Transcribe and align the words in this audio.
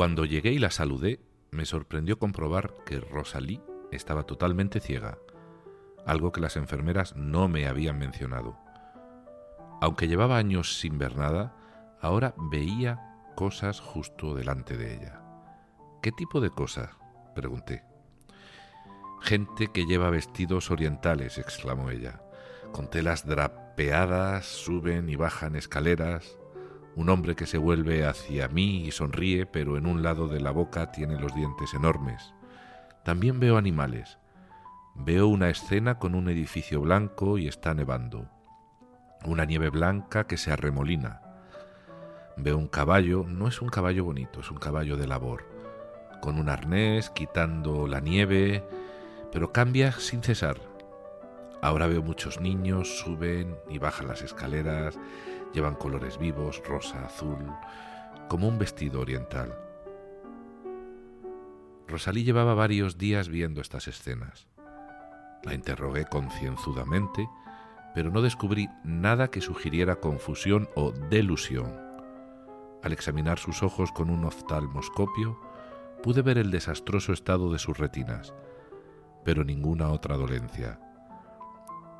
Cuando 0.00 0.24
llegué 0.24 0.52
y 0.52 0.58
la 0.58 0.70
saludé, 0.70 1.20
me 1.50 1.66
sorprendió 1.66 2.18
comprobar 2.18 2.74
que 2.86 3.00
Rosalí 3.00 3.60
estaba 3.92 4.22
totalmente 4.22 4.80
ciega, 4.80 5.18
algo 6.06 6.32
que 6.32 6.40
las 6.40 6.56
enfermeras 6.56 7.16
no 7.16 7.48
me 7.48 7.66
habían 7.66 7.98
mencionado. 7.98 8.56
Aunque 9.82 10.08
llevaba 10.08 10.38
años 10.38 10.78
sin 10.78 10.96
ver 10.96 11.18
nada, 11.18 11.54
ahora 12.00 12.34
veía 12.50 12.98
cosas 13.36 13.80
justo 13.80 14.34
delante 14.34 14.78
de 14.78 14.94
ella. 14.94 15.20
¿Qué 16.00 16.12
tipo 16.12 16.40
de 16.40 16.48
cosas? 16.48 16.88
pregunté. 17.34 17.84
Gente 19.20 19.66
que 19.66 19.84
lleva 19.84 20.08
vestidos 20.08 20.70
orientales, 20.70 21.36
exclamó 21.36 21.90
ella. 21.90 22.22
Con 22.72 22.88
telas 22.88 23.26
drapeadas 23.26 24.46
suben 24.46 25.10
y 25.10 25.16
bajan 25.16 25.56
escaleras, 25.56 26.38
un 26.96 27.08
hombre 27.08 27.36
que 27.36 27.46
se 27.46 27.58
vuelve 27.58 28.04
hacia 28.06 28.48
mí 28.48 28.84
y 28.86 28.90
sonríe, 28.90 29.46
pero 29.46 29.76
en 29.76 29.86
un 29.86 30.02
lado 30.02 30.28
de 30.28 30.40
la 30.40 30.50
boca 30.50 30.90
tiene 30.92 31.18
los 31.18 31.34
dientes 31.34 31.74
enormes. 31.74 32.34
También 33.04 33.40
veo 33.40 33.56
animales. 33.56 34.18
Veo 34.94 35.28
una 35.28 35.48
escena 35.48 35.98
con 35.98 36.14
un 36.14 36.28
edificio 36.28 36.80
blanco 36.80 37.38
y 37.38 37.48
está 37.48 37.74
nevando. 37.74 38.28
Una 39.24 39.44
nieve 39.44 39.70
blanca 39.70 40.26
que 40.26 40.36
se 40.36 40.52
arremolina. 40.52 41.22
Veo 42.36 42.58
un 42.58 42.68
caballo, 42.68 43.24
no 43.26 43.48
es 43.48 43.62
un 43.62 43.68
caballo 43.68 44.04
bonito, 44.04 44.40
es 44.40 44.50
un 44.50 44.58
caballo 44.58 44.96
de 44.96 45.06
labor, 45.06 45.44
con 46.20 46.38
un 46.38 46.48
arnés, 46.48 47.10
quitando 47.10 47.86
la 47.86 48.00
nieve, 48.00 48.64
pero 49.32 49.52
cambia 49.52 49.92
sin 49.92 50.22
cesar. 50.22 50.56
Ahora 51.62 51.86
veo 51.86 52.02
muchos 52.02 52.40
niños, 52.40 52.98
suben 52.98 53.56
y 53.68 53.78
bajan 53.78 54.08
las 54.08 54.22
escaleras, 54.22 54.98
Llevan 55.52 55.74
colores 55.74 56.18
vivos, 56.18 56.62
rosa, 56.66 57.04
azul, 57.04 57.38
como 58.28 58.48
un 58.48 58.58
vestido 58.58 59.00
oriental. 59.00 59.54
Rosalí 61.88 62.22
llevaba 62.22 62.54
varios 62.54 62.98
días 62.98 63.28
viendo 63.28 63.60
estas 63.60 63.88
escenas. 63.88 64.46
La 65.42 65.54
interrogué 65.54 66.04
concienzudamente, 66.04 67.28
pero 67.94 68.10
no 68.10 68.22
descubrí 68.22 68.68
nada 68.84 69.28
que 69.28 69.40
sugiriera 69.40 69.96
confusión 69.96 70.68
o 70.76 70.92
delusión. 70.92 71.90
Al 72.82 72.92
examinar 72.92 73.38
sus 73.38 73.62
ojos 73.62 73.90
con 73.90 74.08
un 74.08 74.24
oftalmoscopio, 74.24 75.38
pude 76.02 76.22
ver 76.22 76.38
el 76.38 76.50
desastroso 76.50 77.12
estado 77.12 77.52
de 77.52 77.58
sus 77.58 77.76
retinas, 77.76 78.32
pero 79.24 79.44
ninguna 79.44 79.90
otra 79.90 80.16
dolencia. 80.16 80.80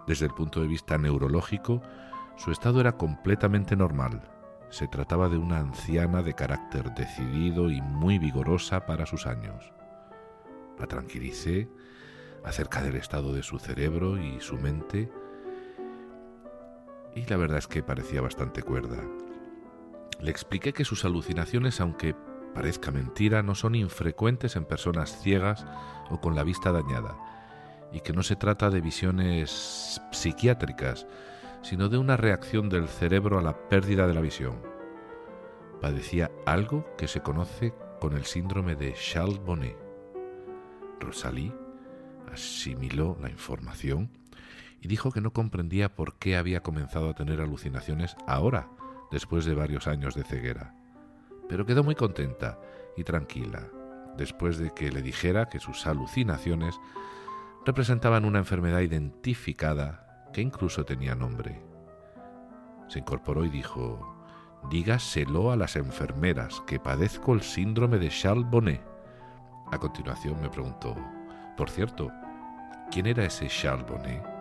Desde 0.06 0.26
el 0.26 0.32
punto 0.32 0.60
de 0.60 0.68
vista 0.68 0.96
neurológico, 0.96 1.82
su 2.42 2.50
estado 2.50 2.80
era 2.80 2.96
completamente 2.96 3.76
normal. 3.76 4.22
Se 4.70 4.88
trataba 4.88 5.28
de 5.28 5.36
una 5.36 5.58
anciana 5.58 6.22
de 6.22 6.32
carácter 6.32 6.94
decidido 6.94 7.68
y 7.68 7.82
muy 7.82 8.18
vigorosa 8.18 8.86
para 8.86 9.04
sus 9.04 9.26
años. 9.26 9.74
La 10.78 10.86
tranquilicé 10.86 11.68
acerca 12.42 12.80
del 12.80 12.96
estado 12.96 13.34
de 13.34 13.42
su 13.42 13.58
cerebro 13.58 14.16
y 14.16 14.40
su 14.40 14.56
mente 14.56 15.12
y 17.14 17.26
la 17.26 17.36
verdad 17.36 17.58
es 17.58 17.66
que 17.66 17.82
parecía 17.82 18.22
bastante 18.22 18.62
cuerda. 18.62 19.04
Le 20.18 20.30
expliqué 20.30 20.72
que 20.72 20.86
sus 20.86 21.04
alucinaciones, 21.04 21.78
aunque 21.78 22.14
parezca 22.54 22.90
mentira, 22.90 23.42
no 23.42 23.54
son 23.54 23.74
infrecuentes 23.74 24.56
en 24.56 24.64
personas 24.64 25.20
ciegas 25.20 25.66
o 26.08 26.22
con 26.22 26.34
la 26.34 26.44
vista 26.44 26.72
dañada, 26.72 27.18
y 27.92 28.00
que 28.00 28.14
no 28.14 28.22
se 28.22 28.36
trata 28.36 28.70
de 28.70 28.80
visiones 28.80 30.00
psiquiátricas, 30.10 31.06
sino 31.62 31.88
de 31.88 31.98
una 31.98 32.16
reacción 32.16 32.68
del 32.68 32.88
cerebro 32.88 33.38
a 33.38 33.42
la 33.42 33.68
pérdida 33.68 34.06
de 34.06 34.14
la 34.14 34.20
visión. 34.20 34.60
Padecía 35.80 36.30
algo 36.46 36.86
que 36.96 37.08
se 37.08 37.20
conoce 37.20 37.74
con 38.00 38.14
el 38.14 38.24
síndrome 38.24 38.76
de 38.76 38.94
Charles 38.94 39.38
Bonnet. 39.38 39.76
Rosalie 41.00 41.54
asimiló 42.32 43.16
la 43.20 43.30
información 43.30 44.10
y 44.80 44.88
dijo 44.88 45.10
que 45.10 45.20
no 45.20 45.32
comprendía 45.32 45.94
por 45.94 46.14
qué 46.18 46.36
había 46.36 46.62
comenzado 46.62 47.10
a 47.10 47.14
tener 47.14 47.40
alucinaciones 47.40 48.16
ahora, 48.26 48.68
después 49.10 49.44
de 49.44 49.54
varios 49.54 49.86
años 49.86 50.14
de 50.14 50.24
ceguera. 50.24 50.74
Pero 51.48 51.66
quedó 51.66 51.82
muy 51.82 51.94
contenta 51.94 52.58
y 52.96 53.04
tranquila 53.04 53.68
después 54.16 54.58
de 54.58 54.70
que 54.72 54.90
le 54.90 55.02
dijera 55.02 55.48
que 55.48 55.60
sus 55.60 55.86
alucinaciones 55.86 56.78
representaban 57.64 58.24
una 58.24 58.38
enfermedad 58.38 58.80
identificada 58.80 60.09
que 60.32 60.40
incluso 60.40 60.84
tenía 60.84 61.14
nombre. 61.14 61.62
Se 62.88 62.98
incorporó 62.98 63.44
y 63.44 63.48
dijo, 63.48 64.16
dígaselo 64.70 65.52
a 65.52 65.56
las 65.56 65.76
enfermeras 65.76 66.62
que 66.66 66.80
padezco 66.80 67.34
el 67.34 67.42
síndrome 67.42 67.98
de 67.98 68.08
Charles 68.08 68.48
Bonnet. 68.48 68.82
A 69.70 69.78
continuación 69.78 70.40
me 70.40 70.50
preguntó, 70.50 70.96
por 71.56 71.70
cierto, 71.70 72.10
¿quién 72.90 73.06
era 73.06 73.24
ese 73.24 73.46
Charles 73.48 73.86
Bonnet? 73.86 74.39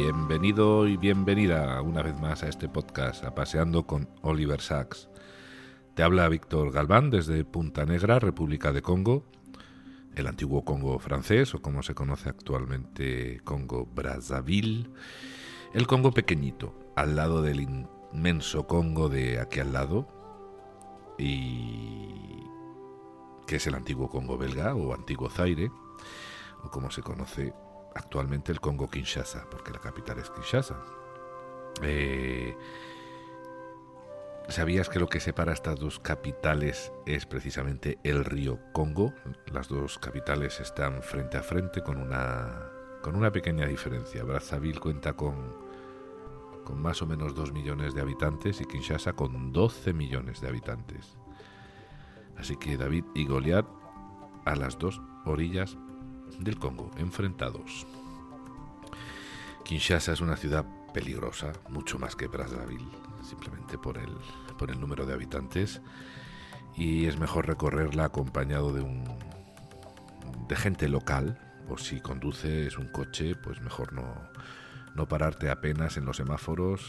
Bienvenido 0.00 0.86
y 0.86 0.96
bienvenida 0.96 1.82
una 1.82 2.02
vez 2.02 2.16
más 2.20 2.44
a 2.44 2.48
este 2.48 2.68
podcast, 2.68 3.24
a 3.24 3.34
Paseando 3.34 3.84
con 3.84 4.08
Oliver 4.22 4.60
Sacks. 4.60 5.08
Te 5.94 6.04
habla 6.04 6.28
Víctor 6.28 6.70
Galván 6.70 7.10
desde 7.10 7.44
Punta 7.44 7.84
Negra, 7.84 8.20
República 8.20 8.72
de 8.72 8.80
Congo, 8.80 9.24
el 10.14 10.28
antiguo 10.28 10.64
Congo 10.64 11.00
francés 11.00 11.52
o 11.56 11.60
como 11.60 11.82
se 11.82 11.96
conoce 11.96 12.28
actualmente 12.28 13.40
Congo 13.42 13.86
Brazzaville, 13.86 14.88
el 15.74 15.88
Congo 15.88 16.12
pequeñito, 16.12 16.92
al 16.94 17.16
lado 17.16 17.42
del 17.42 17.60
inmenso 17.60 18.68
Congo 18.68 19.08
de 19.08 19.40
aquí 19.40 19.58
al 19.58 19.72
lado 19.72 20.06
y 21.18 22.44
que 23.48 23.56
es 23.56 23.66
el 23.66 23.74
antiguo 23.74 24.08
Congo 24.08 24.38
belga 24.38 24.76
o 24.76 24.94
antiguo 24.94 25.28
Zaire 25.28 25.72
o 26.62 26.70
como 26.70 26.92
se 26.92 27.02
conoce 27.02 27.52
actualmente 27.98 28.52
el 28.52 28.60
Congo 28.60 28.88
Kinshasa, 28.88 29.46
porque 29.50 29.72
la 29.72 29.80
capital 29.80 30.18
es 30.18 30.30
Kinshasa. 30.30 30.76
Eh, 31.82 32.56
¿Sabías 34.48 34.88
que 34.88 34.98
lo 34.98 35.08
que 35.08 35.20
separa 35.20 35.52
estas 35.52 35.78
dos 35.78 35.98
capitales 35.98 36.92
es 37.06 37.26
precisamente 37.26 37.98
el 38.02 38.24
río 38.24 38.58
Congo? 38.72 39.12
Las 39.52 39.68
dos 39.68 39.98
capitales 39.98 40.60
están 40.60 41.02
frente 41.02 41.36
a 41.36 41.42
frente 41.42 41.82
con 41.82 41.98
una, 41.98 42.70
con 43.02 43.14
una 43.14 43.30
pequeña 43.30 43.66
diferencia. 43.66 44.24
Brazzaville 44.24 44.80
cuenta 44.80 45.12
con, 45.12 45.54
con 46.64 46.80
más 46.80 47.02
o 47.02 47.06
menos 47.06 47.34
2 47.34 47.52
millones 47.52 47.94
de 47.94 48.00
habitantes 48.00 48.60
y 48.60 48.64
Kinshasa 48.64 49.12
con 49.12 49.52
12 49.52 49.92
millones 49.92 50.40
de 50.40 50.48
habitantes. 50.48 51.18
Así 52.38 52.56
que 52.56 52.76
David 52.78 53.04
y 53.14 53.26
Goliat 53.26 53.66
a 54.46 54.54
las 54.54 54.78
dos 54.78 55.02
orillas 55.26 55.76
del 56.38 56.58
Congo, 56.58 56.90
enfrentados. 56.98 57.86
Kinshasa 59.64 60.12
es 60.12 60.20
una 60.20 60.36
ciudad 60.36 60.64
peligrosa, 60.92 61.52
mucho 61.68 61.98
más 61.98 62.16
que 62.16 62.26
Brazzaville, 62.26 62.88
simplemente 63.22 63.78
por 63.78 63.98
el, 63.98 64.10
por 64.58 64.70
el 64.70 64.80
número 64.80 65.06
de 65.06 65.14
habitantes, 65.14 65.80
y 66.76 67.06
es 67.06 67.18
mejor 67.18 67.46
recorrerla 67.46 68.04
acompañado 68.04 68.72
de 68.72 68.80
un 68.80 69.04
de 70.48 70.56
gente 70.56 70.88
local, 70.88 71.38
o 71.68 71.76
si 71.76 72.00
conduces 72.00 72.78
un 72.78 72.88
coche, 72.88 73.34
pues 73.34 73.60
mejor 73.60 73.92
no, 73.92 74.14
no 74.94 75.06
pararte 75.06 75.50
apenas 75.50 75.96
en 75.96 76.06
los 76.06 76.16
semáforos, 76.16 76.80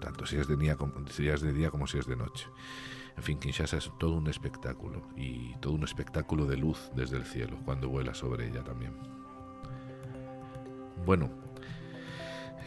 tanto 0.00 0.26
si 0.26 0.36
es 0.36 0.48
de 0.48 0.56
día, 0.56 0.76
si 1.10 1.28
es 1.28 1.40
de 1.40 1.52
día 1.52 1.70
como 1.70 1.86
si 1.86 1.98
es 1.98 2.06
de 2.06 2.16
noche. 2.16 2.48
En 3.16 3.22
fin, 3.22 3.38
Kinshasa 3.38 3.76
es 3.76 3.90
todo 3.98 4.14
un 4.14 4.28
espectáculo 4.28 5.02
y 5.16 5.54
todo 5.56 5.74
un 5.74 5.84
espectáculo 5.84 6.46
de 6.46 6.56
luz 6.56 6.90
desde 6.94 7.16
el 7.16 7.24
cielo 7.24 7.58
cuando 7.64 7.88
vuela 7.88 8.14
sobre 8.14 8.48
ella 8.48 8.64
también. 8.64 8.94
Bueno, 11.04 11.30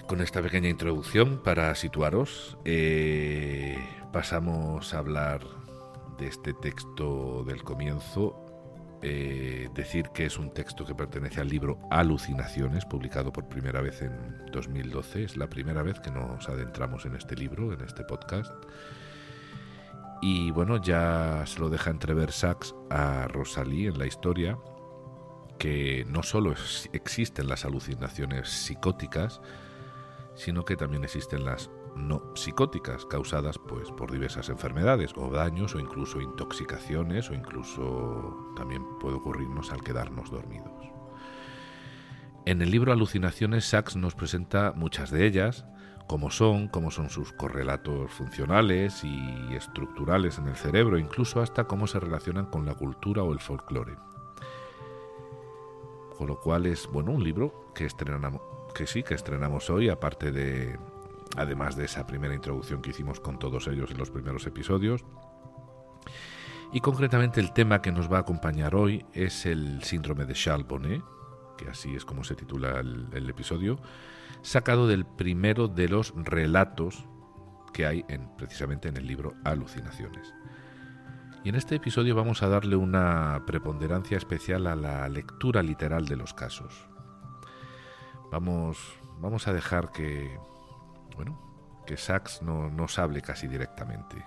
con 0.08 0.22
esta 0.22 0.42
pequeña 0.42 0.70
introducción 0.70 1.42
para 1.42 1.74
situaros, 1.74 2.58
eh, 2.64 3.78
pasamos 4.12 4.94
a 4.94 5.00
hablar 5.00 5.42
de 6.18 6.28
este 6.28 6.54
texto 6.54 7.44
del 7.44 7.64
comienzo. 7.64 8.42
Eh, 9.02 9.70
decir 9.76 10.10
que 10.14 10.26
es 10.26 10.38
un 10.40 10.52
texto 10.52 10.86
que 10.86 10.96
pertenece 10.96 11.42
al 11.42 11.48
libro 11.48 11.80
Alucinaciones, 11.92 12.86
publicado 12.86 13.32
por 13.32 13.48
primera 13.48 13.82
vez 13.82 14.02
en 14.02 14.46
2012. 14.52 15.24
Es 15.24 15.38
la 15.38 15.48
primera 15.48 15.84
vez 15.84 16.00
que 16.00 16.12
nos 16.12 16.48
adentramos 16.50 17.06
en 17.06 17.16
este 17.16 17.36
libro, 17.36 17.74
en 17.74 17.82
este 17.82 18.04
podcast. 18.04 18.54
Y 20.22 20.52
bueno, 20.52 20.78
ya 20.78 21.44
se 21.46 21.60
lo 21.60 21.70
deja 21.70 21.90
entrever 21.90 22.32
Sachs 22.32 22.74
a 22.90 23.28
Rosalie 23.28 23.90
en 23.90 24.00
la 24.00 24.08
historia, 24.08 24.58
que 25.60 26.06
no 26.08 26.24
solo 26.24 26.54
existen 26.94 27.48
las 27.48 27.66
alucinaciones 27.66 28.50
psicóticas, 28.50 29.42
sino 30.36 30.66
que 30.66 30.76
también 30.76 31.04
existen 31.04 31.46
las 31.46 31.70
no 31.96 32.22
psicóticas 32.36 33.06
causadas 33.06 33.58
pues 33.58 33.90
por 33.92 34.12
diversas 34.12 34.50
enfermedades 34.50 35.14
o 35.16 35.30
daños 35.30 35.76
o 35.76 35.80
incluso 35.80 36.20
intoxicaciones 36.20 37.30
o 37.30 37.34
incluso 37.34 38.54
también 38.58 38.84
puede 39.00 39.16
ocurrirnos 39.16 39.72
al 39.72 39.82
quedarnos 39.82 40.30
dormidos. 40.30 40.72
En 42.46 42.62
el 42.62 42.70
libro 42.70 42.92
Alucinaciones 42.92 43.66
Sachs 43.66 43.96
nos 43.96 44.14
presenta 44.14 44.74
muchas 44.76 45.10
de 45.10 45.26
ellas, 45.26 45.66
cómo 46.08 46.30
son, 46.30 46.68
cómo 46.68 46.92
son 46.92 47.10
sus 47.10 47.32
correlatos 47.34 48.12
funcionales 48.12 49.04
y 49.04 49.56
estructurales 49.56 50.38
en 50.38 50.48
el 50.48 50.56
cerebro, 50.56 50.98
incluso 50.98 51.42
hasta 51.42 51.66
cómo 51.66 51.88
se 51.88 52.00
relacionan 52.00 52.46
con 52.46 52.66
la 52.66 52.76
cultura 52.76 53.24
o 53.24 53.34
el 53.34 53.40
folclore. 53.40 53.98
Con 56.18 56.28
lo 56.28 56.40
cual 56.40 56.66
es 56.66 56.88
bueno 56.88 57.12
un 57.12 57.24
libro 57.24 57.72
que 57.74 57.86
estrenamos, 57.86 58.42
que 58.74 58.88
sí, 58.88 59.04
que 59.04 59.16
estrenamos 59.16 59.70
hoy, 59.70 59.90
aparte 59.90 60.32
de, 60.32 60.80
además 61.36 61.76
de 61.76 61.86
esa 61.86 62.06
primera 62.06 62.34
introducción 62.34 62.82
que 62.82 62.92
hicimos 62.92 63.20
con 63.20 63.40
todos 63.40 63.68
ellos 63.68 63.92
en 63.92 63.98
los 63.98 64.12
primeros 64.12 64.46
episodios. 64.48 65.04
Y 66.72 66.82
concretamente 66.82 67.40
el 67.40 67.54
tema 67.54 67.82
que 67.82 67.92
nos 67.92 68.12
va 68.12 68.18
a 68.18 68.22
acompañar 68.22 68.76
hoy 68.76 69.06
es 69.14 69.46
el 69.46 69.84
síndrome 69.84 70.26
de 70.26 70.34
Charles 70.34 70.68
Bonnet, 70.68 71.04
que 71.58 71.70
así 71.70 71.96
es 71.96 72.06
como 72.06 72.24
se 72.24 72.36
titula 72.36 72.80
el 72.80 73.30
episodio, 73.30 73.80
sacado 74.42 74.88
del 74.88 75.06
primero 75.06 75.68
de 75.68 75.90
los 75.90 76.14
relatos 76.16 77.06
que 77.74 77.86
hay 77.86 78.06
en, 78.08 78.30
precisamente 78.38 78.88
en 78.88 78.98
el 78.98 79.06
libro 79.06 79.34
Alucinaciones. 79.44 80.34
Y 81.44 81.50
en 81.50 81.56
este 81.56 81.76
episodio 81.76 82.16
vamos 82.16 82.42
a 82.42 82.48
darle 82.48 82.76
una 82.76 83.44
preponderancia 83.46 84.18
especial 84.18 84.66
a 84.68 84.76
la 84.76 85.10
lectura 85.10 85.62
literal 85.62 86.06
de 86.06 86.16
los 86.16 86.34
casos. 86.34 86.88
Vamos, 88.32 88.78
vamos 89.20 89.48
a 89.48 89.54
dejar 89.54 89.92
que, 89.92 90.40
bueno, 91.16 91.40
que 91.86 91.98
Sachs 91.98 92.42
no 92.42 92.70
nos 92.70 92.98
hable 92.98 93.22
casi 93.22 93.48
directamente. 93.48 94.24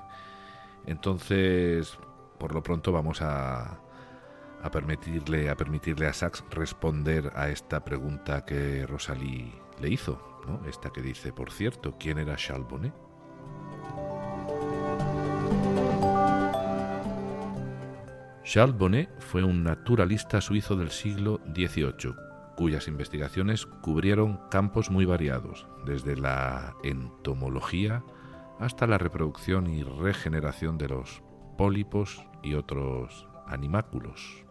Entonces, 0.87 1.99
por 2.39 2.55
lo 2.55 2.63
pronto 2.63 2.93
vamos 2.93 3.23
a, 3.23 3.81
a 4.63 4.71
permitirle 4.71 5.51
a 5.51 5.57
permitirle 5.57 6.07
a 6.07 6.13
Sachs 6.13 6.45
responder 6.51 7.33
a 7.35 7.49
esta 7.49 7.85
pregunta 7.85 8.45
que 8.45 8.87
Rosalie 8.87 9.53
le 9.81 9.91
hizo, 9.91 10.43
¿no? 10.47 10.65
Esta 10.69 10.91
que 10.91 11.03
dice, 11.03 11.33
por 11.33 11.51
cierto, 11.51 11.97
¿quién 11.99 12.19
era 12.19 12.37
Charles 12.37 12.69
Bonnet? 12.69 12.95
Charles 18.43 18.79
Bonnet 18.79 19.11
fue 19.21 19.45
un 19.45 19.63
naturalista 19.63 20.41
suizo 20.41 20.75
del 20.75 20.91
siglo 20.91 21.39
XVIII, 21.55 22.15
cuyas 22.57 22.89
investigaciones 22.89 23.67
cubrieron 23.67 24.41
campos 24.51 24.91
muy 24.91 25.05
variados, 25.05 25.69
desde 25.85 26.17
la 26.17 26.75
entomología 26.83 28.03
hasta 28.59 28.87
la 28.87 28.99
reproducción 28.99 29.69
y 29.69 29.83
regeneración 29.83 30.79
de 30.79 30.89
los 30.89 31.23
pólipos 31.59 32.27
y 32.43 32.55
otros 32.55 33.29
animáculos. 33.47 34.48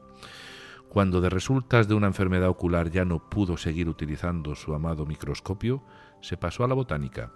Cuando 0.90 1.22
de 1.22 1.30
resultas 1.30 1.88
de 1.88 1.94
una 1.94 2.08
enfermedad 2.08 2.50
ocular 2.50 2.90
ya 2.90 3.06
no 3.06 3.30
pudo 3.30 3.58
seguir 3.58 3.90
utilizando 3.90 4.56
su 4.56 4.74
amado 4.74 5.06
microscopio, 5.06 5.84
se 6.22 6.38
pasó 6.38 6.64
a 6.64 6.68
la 6.68 6.76
botánica. 6.76 7.32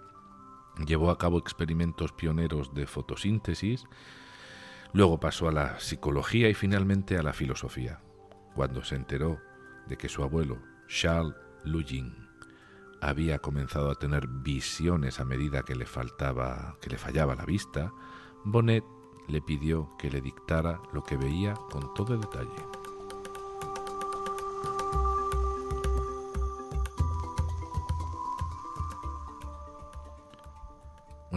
Llevó 0.86 1.12
a 1.12 1.18
cabo 1.18 1.38
experimentos 1.38 2.14
pioneros 2.14 2.74
de 2.74 2.88
fotosíntesis, 2.88 3.86
luego 4.94 5.20
pasó 5.20 5.50
a 5.50 5.52
la 5.52 5.80
psicología 5.80 6.50
y 6.50 6.54
finalmente 6.54 7.18
a 7.18 7.24
la 7.24 7.34
filosofía. 7.34 8.00
Cuando 8.56 8.84
se 8.84 8.96
enteró 8.96 9.40
de 9.88 9.98
que 9.98 10.10
su 10.10 10.24
abuelo, 10.24 10.58
Charles 10.88 11.36
Lugin, 11.64 12.30
había 13.02 13.40
comenzado 13.40 13.92
a 13.92 13.96
tener 13.96 14.28
visiones 14.28 15.20
a 15.20 15.26
medida 15.26 15.64
que 15.64 15.76
le 15.76 15.86
faltaba, 15.86 16.78
que 16.82 16.90
le 16.90 16.98
fallaba 16.98 17.36
la 17.36 17.46
vista, 17.46 17.92
Bonnet 18.46 18.84
le 19.28 19.42
pidió 19.42 19.90
que 19.98 20.10
le 20.10 20.22
dictara 20.22 20.80
lo 20.94 21.04
que 21.04 21.18
veía 21.18 21.54
con 21.54 21.94
todo 21.94 22.18
detalle. 22.18 22.81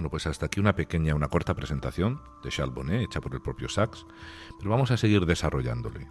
Bueno, 0.05 0.11
pues 0.11 0.27
hasta 0.27 0.45
aquí 0.45 0.61
una 0.61 0.77
pequeña, 0.77 1.15
una 1.15 1.29
corta 1.29 1.55
presentación 1.55 2.21
de 2.43 2.51
Charles 2.51 2.75
Bonnet, 2.75 3.05
hecha 3.05 3.23
por 3.23 3.33
el 3.33 3.41
propio 3.41 3.71
Sachs, 3.71 4.05
pero 4.59 4.69
vamos 4.69 4.91
a 4.91 4.99
seguir 4.99 5.25
desarrollándole, 5.25 6.09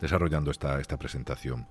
desarrollando 0.00 0.52
esta, 0.52 0.78
esta 0.78 1.00
presentación. 1.00 1.66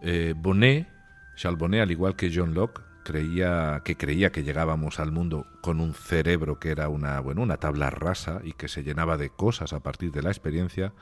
Eh, 0.00 0.34
Bonnet, 0.36 0.86
Charles 1.34 1.58
Bonnet, 1.58 1.82
al 1.82 1.90
igual 1.90 2.14
que 2.14 2.30
John 2.32 2.54
Locke, 2.54 2.82
creía 3.02 3.82
que 3.84 3.96
creía 3.96 4.30
que 4.30 4.44
llegábamos 4.44 5.00
al 5.00 5.10
mundo 5.10 5.44
con 5.60 5.80
un 5.80 5.92
cerebro 5.92 6.60
que 6.60 6.70
era 6.70 6.88
una, 6.88 7.18
bueno, 7.18 7.42
una 7.42 7.56
tabla 7.56 7.90
rasa 7.90 8.40
y 8.44 8.52
que 8.52 8.68
se 8.68 8.84
llenaba 8.84 9.16
de 9.16 9.30
cosas 9.30 9.72
a 9.72 9.80
partir 9.80 10.12
de 10.12 10.22
la 10.22 10.30
experiencia, 10.30 10.92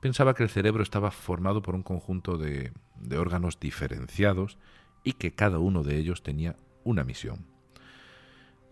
pensaba 0.00 0.34
que 0.34 0.42
el 0.42 0.50
cerebro 0.50 0.82
estaba 0.82 1.12
formado 1.12 1.62
por 1.62 1.76
un 1.76 1.84
conjunto 1.84 2.38
de, 2.38 2.72
de 2.96 3.18
órganos 3.18 3.60
diferenciados 3.60 4.58
y 5.04 5.12
que 5.12 5.32
cada 5.32 5.60
uno 5.60 5.84
de 5.84 5.96
ellos 5.96 6.24
tenía 6.24 6.56
una 6.82 7.04
misión. 7.04 7.49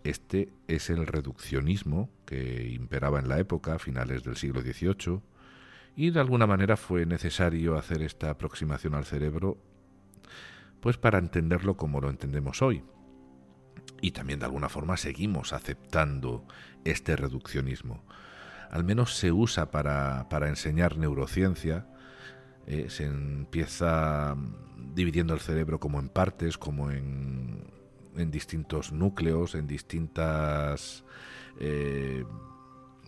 Este 0.03 0.53
es 0.67 0.89
el 0.89 1.05
reduccionismo 1.05 2.09
que 2.25 2.69
imperaba 2.69 3.19
en 3.19 3.27
la 3.27 3.39
época, 3.39 3.75
a 3.75 3.79
finales 3.79 4.23
del 4.23 4.37
siglo 4.37 4.61
XVIII, 4.61 5.21
y 5.95 6.11
de 6.11 6.19
alguna 6.19 6.47
manera 6.47 6.77
fue 6.77 7.05
necesario 7.05 7.77
hacer 7.77 8.01
esta 8.01 8.29
aproximación 8.29 8.95
al 8.95 9.05
cerebro 9.05 9.57
pues 10.79 10.97
para 10.97 11.17
entenderlo 11.17 11.75
como 11.75 11.99
lo 11.99 12.09
entendemos 12.09 12.61
hoy. 12.61 12.83
Y 14.01 14.11
también 14.11 14.39
de 14.39 14.45
alguna 14.45 14.69
forma 14.69 14.95
seguimos 14.95 15.51
aceptando 15.51 16.45
este 16.85 17.15
reduccionismo. 17.15 18.03
Al 18.69 18.83
menos 18.83 19.15
se 19.15 19.31
usa 19.31 19.71
para, 19.71 20.27
enseñar 20.47 20.97
neurociencia. 20.97 21.87
Eh, 22.65 22.85
se 22.89 23.05
empieza 23.05 24.37
dividiendo 24.93 25.33
el 25.33 25.39
cerebro 25.39 25.79
como 25.79 25.99
en 25.99 26.07
partes, 26.07 26.57
como 26.57 26.91
en, 26.91 27.61
en 28.19 28.31
distintos 28.31 28.91
núcleos, 28.91 29.55
en 29.55 29.67
distintas... 29.67 31.03
Eh, 31.59 32.23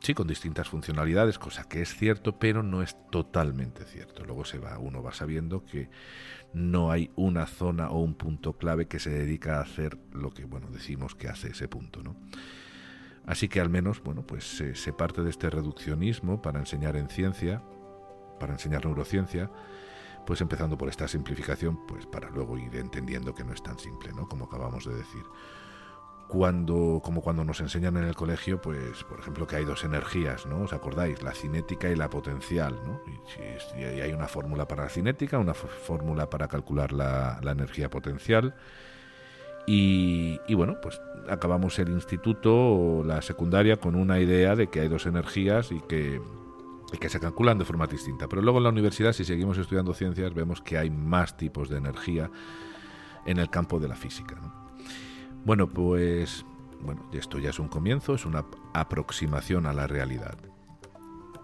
sí, 0.01 0.13
con 0.13 0.27
distintas 0.27 0.69
funcionalidades, 0.69 1.37
cosa 1.37 1.63
que 1.67 1.81
es 1.81 1.95
cierto, 1.95 2.37
pero 2.39 2.63
no 2.63 2.81
es 2.81 2.97
totalmente 3.11 3.85
cierto. 3.85 4.23
Luego 4.25 4.45
se 4.45 4.59
va, 4.59 4.77
uno 4.77 5.01
va 5.01 5.13
sabiendo 5.13 5.63
que 5.65 5.89
no 6.53 6.91
hay 6.91 7.11
una 7.15 7.45
zona 7.45 7.89
o 7.89 7.99
un 7.99 8.15
punto 8.15 8.53
clave 8.53 8.87
que 8.87 8.99
se 8.99 9.09
dedica 9.09 9.57
a 9.57 9.61
hacer 9.61 9.97
lo 10.11 10.31
que, 10.31 10.45
bueno, 10.45 10.67
decimos 10.71 11.15
que 11.15 11.27
hace 11.27 11.49
ese 11.49 11.67
punto, 11.67 12.03
¿no? 12.03 12.15
Así 13.25 13.47
que 13.47 13.61
al 13.61 13.69
menos, 13.69 14.01
bueno, 14.01 14.25
pues 14.25 14.57
se, 14.57 14.75
se 14.75 14.93
parte 14.93 15.21
de 15.21 15.29
este 15.29 15.49
reduccionismo 15.49 16.41
para 16.41 16.59
enseñar 16.59 16.95
en 16.95 17.07
ciencia, 17.07 17.61
para 18.39 18.53
enseñar 18.53 18.85
neurociencia, 18.85 19.51
pues 20.25 20.41
empezando 20.41 20.77
por 20.77 20.89
esta 20.89 21.07
simplificación, 21.07 21.85
pues 21.87 22.05
para 22.05 22.29
luego 22.29 22.57
ir 22.57 22.75
entendiendo 22.75 23.33
que 23.33 23.43
no 23.43 23.53
es 23.53 23.61
tan 23.61 23.77
simple, 23.79 24.13
¿no? 24.13 24.27
Como 24.27 24.45
acabamos 24.45 24.85
de 24.85 24.95
decir 24.95 25.23
cuando, 26.31 27.01
como 27.03 27.21
cuando 27.21 27.43
nos 27.43 27.59
enseñan 27.59 27.97
en 27.97 28.05
el 28.05 28.15
colegio, 28.15 28.61
pues, 28.61 29.03
por 29.03 29.19
ejemplo, 29.19 29.45
que 29.45 29.57
hay 29.57 29.65
dos 29.65 29.83
energías, 29.83 30.45
¿no? 30.45 30.61
¿Os 30.61 30.71
acordáis? 30.71 31.21
La 31.21 31.33
cinética 31.33 31.89
y 31.89 31.95
la 31.97 32.09
potencial, 32.09 32.79
¿no? 32.85 33.01
Y, 33.77 33.83
hay 33.83 34.13
una 34.13 34.29
fórmula 34.29 34.65
para 34.65 34.83
la 34.83 34.89
cinética, 34.89 35.39
una 35.39 35.53
fórmula 35.53 36.29
para 36.29 36.47
calcular 36.47 36.93
la, 36.93 37.37
energía 37.43 37.89
potencial. 37.89 38.55
Y, 39.67 40.39
bueno, 40.53 40.77
pues 40.81 41.01
acabamos 41.27 41.77
el 41.79 41.89
instituto 41.89 42.55
o 42.55 43.03
la 43.03 43.21
secundaria 43.21 43.75
con 43.75 43.95
una 43.95 44.21
idea 44.21 44.55
de 44.55 44.67
que 44.67 44.79
hay 44.79 44.87
dos 44.87 45.07
energías 45.07 45.73
y 45.73 45.81
que, 45.81 46.21
y 46.91 46.97
que 46.97 47.09
se 47.09 47.19
calculan 47.19 47.57
de 47.57 47.65
forma 47.65 47.87
distinta. 47.87 48.27
Pero 48.27 48.41
luego 48.41 48.57
en 48.57 48.63
la 48.65 48.69
universidad, 48.69 49.13
si 49.13 49.23
seguimos 49.23 49.57
estudiando 49.57 49.93
ciencias, 49.93 50.33
vemos 50.33 50.61
que 50.61 50.77
hay 50.77 50.89
más 50.89 51.37
tipos 51.37 51.69
de 51.69 51.77
energía 51.77 52.29
en 53.25 53.37
el 53.37 53.49
campo 53.49 53.79
de 53.79 53.87
la 53.87 53.95
física, 53.95 54.35
¿no? 54.41 54.53
Bueno, 55.43 55.67
pues 55.67 56.45
bueno, 56.81 57.09
esto 57.13 57.39
ya 57.39 57.49
es 57.49 57.59
un 57.59 57.67
comienzo, 57.67 58.15
es 58.15 58.25
una 58.25 58.45
aproximación 58.73 59.65
a 59.65 59.73
la 59.73 59.87
realidad. 59.87 60.37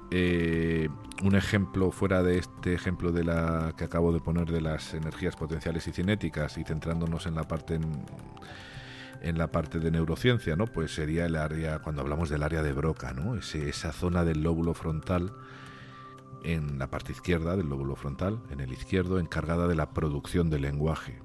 Eh, 0.10 0.90
un 1.24 1.36
ejemplo 1.36 1.92
fuera 1.92 2.24
de 2.24 2.38
este 2.38 2.74
ejemplo 2.74 3.12
de 3.12 3.24
la 3.24 3.74
que 3.76 3.84
acabo 3.84 4.14
de 4.14 4.20
poner 4.20 4.50
de 4.50 4.62
las 4.62 4.94
energías 4.94 5.36
potenciales 5.36 5.88
y 5.88 5.92
cinéticas 5.92 6.58
y 6.58 6.64
centrándonos 6.64 7.26
en 7.26 7.36
la 7.36 7.44
parte 7.44 7.80
la 9.22 9.52
parte 9.52 9.80
de 9.80 9.92
neurociencia, 9.92 10.56
¿no? 10.56 10.66
Pues 10.66 10.94
sería 10.94 11.26
el 11.26 11.36
área 11.36 11.80
cuando 11.80 12.02
hablamos 12.02 12.30
del 12.30 12.44
área 12.44 12.64
de 12.64 12.74
Broca, 12.74 13.14
¿no? 13.14 13.36
esa 13.36 13.92
zona 13.92 14.24
del 14.24 14.44
lóbulo 14.44 14.74
frontal 14.74 15.34
en 16.44 16.80
la 16.80 16.90
parte 16.90 17.12
izquierda 17.12 17.56
del 17.56 17.68
lóbulo 17.68 17.96
frontal, 17.96 18.40
en 18.52 18.60
el 18.60 18.72
izquierdo, 18.72 19.20
encargada 19.20 19.68
de 19.68 19.76
la 19.76 19.90
producción 19.92 20.50
del 20.50 20.62
lenguaje 20.62 21.20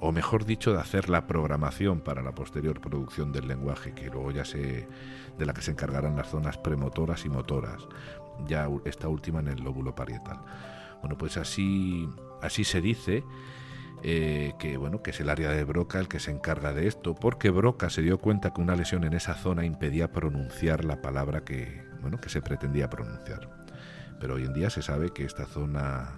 o 0.00 0.12
mejor 0.12 0.44
dicho, 0.44 0.72
de 0.72 0.78
hacer 0.78 1.08
la 1.08 1.26
programación 1.26 2.00
para 2.00 2.22
la 2.22 2.32
posterior 2.32 2.80
producción 2.80 3.32
del 3.32 3.48
lenguaje, 3.48 3.94
que 3.94 4.10
luego 4.10 4.30
ya 4.30 4.44
se, 4.44 4.88
de 5.36 5.46
la 5.46 5.52
que 5.52 5.62
se 5.62 5.72
encargarán 5.72 6.16
las 6.16 6.30
zonas 6.30 6.56
premotoras 6.56 7.24
y 7.24 7.28
motoras, 7.28 7.88
ya 8.46 8.68
esta 8.84 9.08
última 9.08 9.40
en 9.40 9.48
el 9.48 9.62
lóbulo 9.62 9.94
parietal. 9.94 10.38
Bueno, 11.00 11.18
pues 11.18 11.36
así, 11.36 12.08
así 12.42 12.64
se 12.64 12.80
dice 12.80 13.24
eh, 14.02 14.52
que 14.58 14.76
bueno, 14.76 15.02
que 15.02 15.10
es 15.10 15.20
el 15.20 15.28
área 15.28 15.50
de 15.50 15.64
Broca 15.64 15.98
el 15.98 16.08
que 16.08 16.20
se 16.20 16.30
encarga 16.30 16.72
de 16.72 16.86
esto, 16.86 17.14
porque 17.14 17.50
Broca 17.50 17.90
se 17.90 18.02
dio 18.02 18.18
cuenta 18.18 18.52
que 18.52 18.60
una 18.60 18.76
lesión 18.76 19.04
en 19.04 19.14
esa 19.14 19.34
zona 19.34 19.64
impedía 19.64 20.12
pronunciar 20.12 20.84
la 20.84 21.02
palabra 21.02 21.44
que, 21.44 21.84
bueno, 22.00 22.18
que 22.18 22.28
se 22.28 22.42
pretendía 22.42 22.90
pronunciar. 22.90 23.48
Pero 24.20 24.34
hoy 24.34 24.44
en 24.44 24.54
día 24.54 24.70
se 24.70 24.82
sabe 24.82 25.10
que 25.10 25.24
esta 25.24 25.46
zona, 25.46 26.14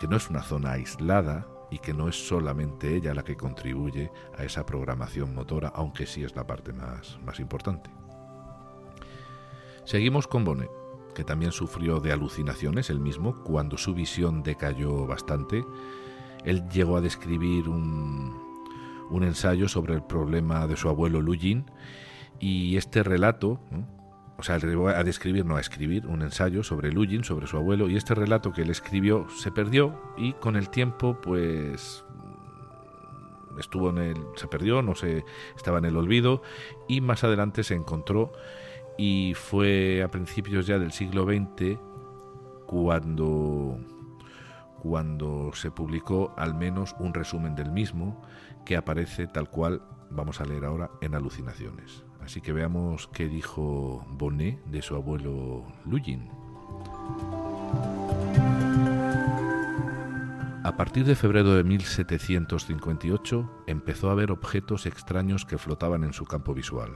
que 0.00 0.08
no 0.08 0.16
es 0.16 0.30
una 0.30 0.42
zona 0.42 0.72
aislada, 0.72 1.46
y 1.72 1.78
que 1.78 1.94
no 1.94 2.06
es 2.06 2.28
solamente 2.28 2.94
ella 2.94 3.14
la 3.14 3.24
que 3.24 3.34
contribuye 3.34 4.12
a 4.36 4.44
esa 4.44 4.66
programación 4.66 5.34
motora, 5.34 5.72
aunque 5.74 6.04
sí 6.04 6.22
es 6.22 6.36
la 6.36 6.46
parte 6.46 6.74
más, 6.74 7.18
más 7.24 7.40
importante. 7.40 7.88
Seguimos 9.84 10.26
con 10.26 10.44
Bonnet, 10.44 10.70
que 11.14 11.24
también 11.24 11.50
sufrió 11.50 11.98
de 11.98 12.12
alucinaciones 12.12 12.90
el 12.90 13.00
mismo 13.00 13.42
cuando 13.42 13.78
su 13.78 13.94
visión 13.94 14.42
decayó 14.42 15.06
bastante. 15.06 15.64
Él 16.44 16.68
llegó 16.68 16.96
a 16.96 17.00
describir 17.00 17.68
un, 17.68 18.42
un 19.10 19.24
ensayo 19.24 19.68
sobre 19.68 19.94
el 19.94 20.02
problema 20.02 20.66
de 20.66 20.76
su 20.76 20.88
abuelo 20.88 21.20
Lujin 21.20 21.66
y 22.40 22.76
este 22.76 23.02
relato, 23.02 23.60
o 24.36 24.42
sea, 24.42 24.56
a 24.56 25.04
describir, 25.04 25.46
no 25.46 25.56
a 25.56 25.60
escribir, 25.60 26.06
un 26.06 26.22
ensayo 26.22 26.64
sobre 26.64 26.90
Lugin, 26.90 27.22
sobre 27.22 27.46
su 27.46 27.56
abuelo, 27.56 27.88
y 27.88 27.96
este 27.96 28.14
relato 28.14 28.52
que 28.52 28.62
él 28.62 28.70
escribió 28.70 29.28
se 29.30 29.52
perdió 29.52 30.00
y 30.16 30.32
con 30.32 30.56
el 30.56 30.68
tiempo, 30.68 31.20
pues 31.20 32.04
estuvo 33.58 33.90
en 33.90 33.98
el, 33.98 34.16
se 34.34 34.48
perdió, 34.48 34.82
no 34.82 34.94
sé, 34.94 35.24
estaba 35.56 35.78
en 35.78 35.84
el 35.84 35.96
olvido 35.96 36.42
y 36.88 37.00
más 37.00 37.22
adelante 37.22 37.62
se 37.62 37.74
encontró 37.74 38.32
y 38.98 39.34
fue 39.34 40.02
a 40.02 40.10
principios 40.10 40.66
ya 40.66 40.78
del 40.78 40.92
siglo 40.92 41.24
XX 41.24 41.78
cuando 42.66 43.78
cuando 44.82 45.52
se 45.54 45.70
publicó 45.70 46.34
al 46.36 46.56
menos 46.56 46.96
un 46.98 47.14
resumen 47.14 47.54
del 47.54 47.70
mismo 47.70 48.20
que 48.66 48.76
aparece 48.76 49.28
tal 49.28 49.48
cual 49.48 49.80
vamos 50.10 50.40
a 50.40 50.44
leer 50.44 50.64
ahora 50.64 50.90
en 51.00 51.14
Alucinaciones. 51.14 52.02
Así 52.20 52.40
que 52.40 52.52
veamos 52.52 53.08
qué 53.12 53.28
dijo 53.28 54.04
Bonnet 54.08 54.60
de 54.64 54.82
su 54.82 54.96
abuelo 54.96 55.64
Lugin. 55.84 56.28
A 60.64 60.74
partir 60.76 61.04
de 61.04 61.14
febrero 61.14 61.54
de 61.54 61.62
1758 61.62 63.64
empezó 63.68 64.10
a 64.10 64.16
ver 64.16 64.32
objetos 64.32 64.86
extraños 64.86 65.44
que 65.44 65.58
flotaban 65.58 66.02
en 66.02 66.12
su 66.12 66.24
campo 66.24 66.54
visual. 66.54 66.90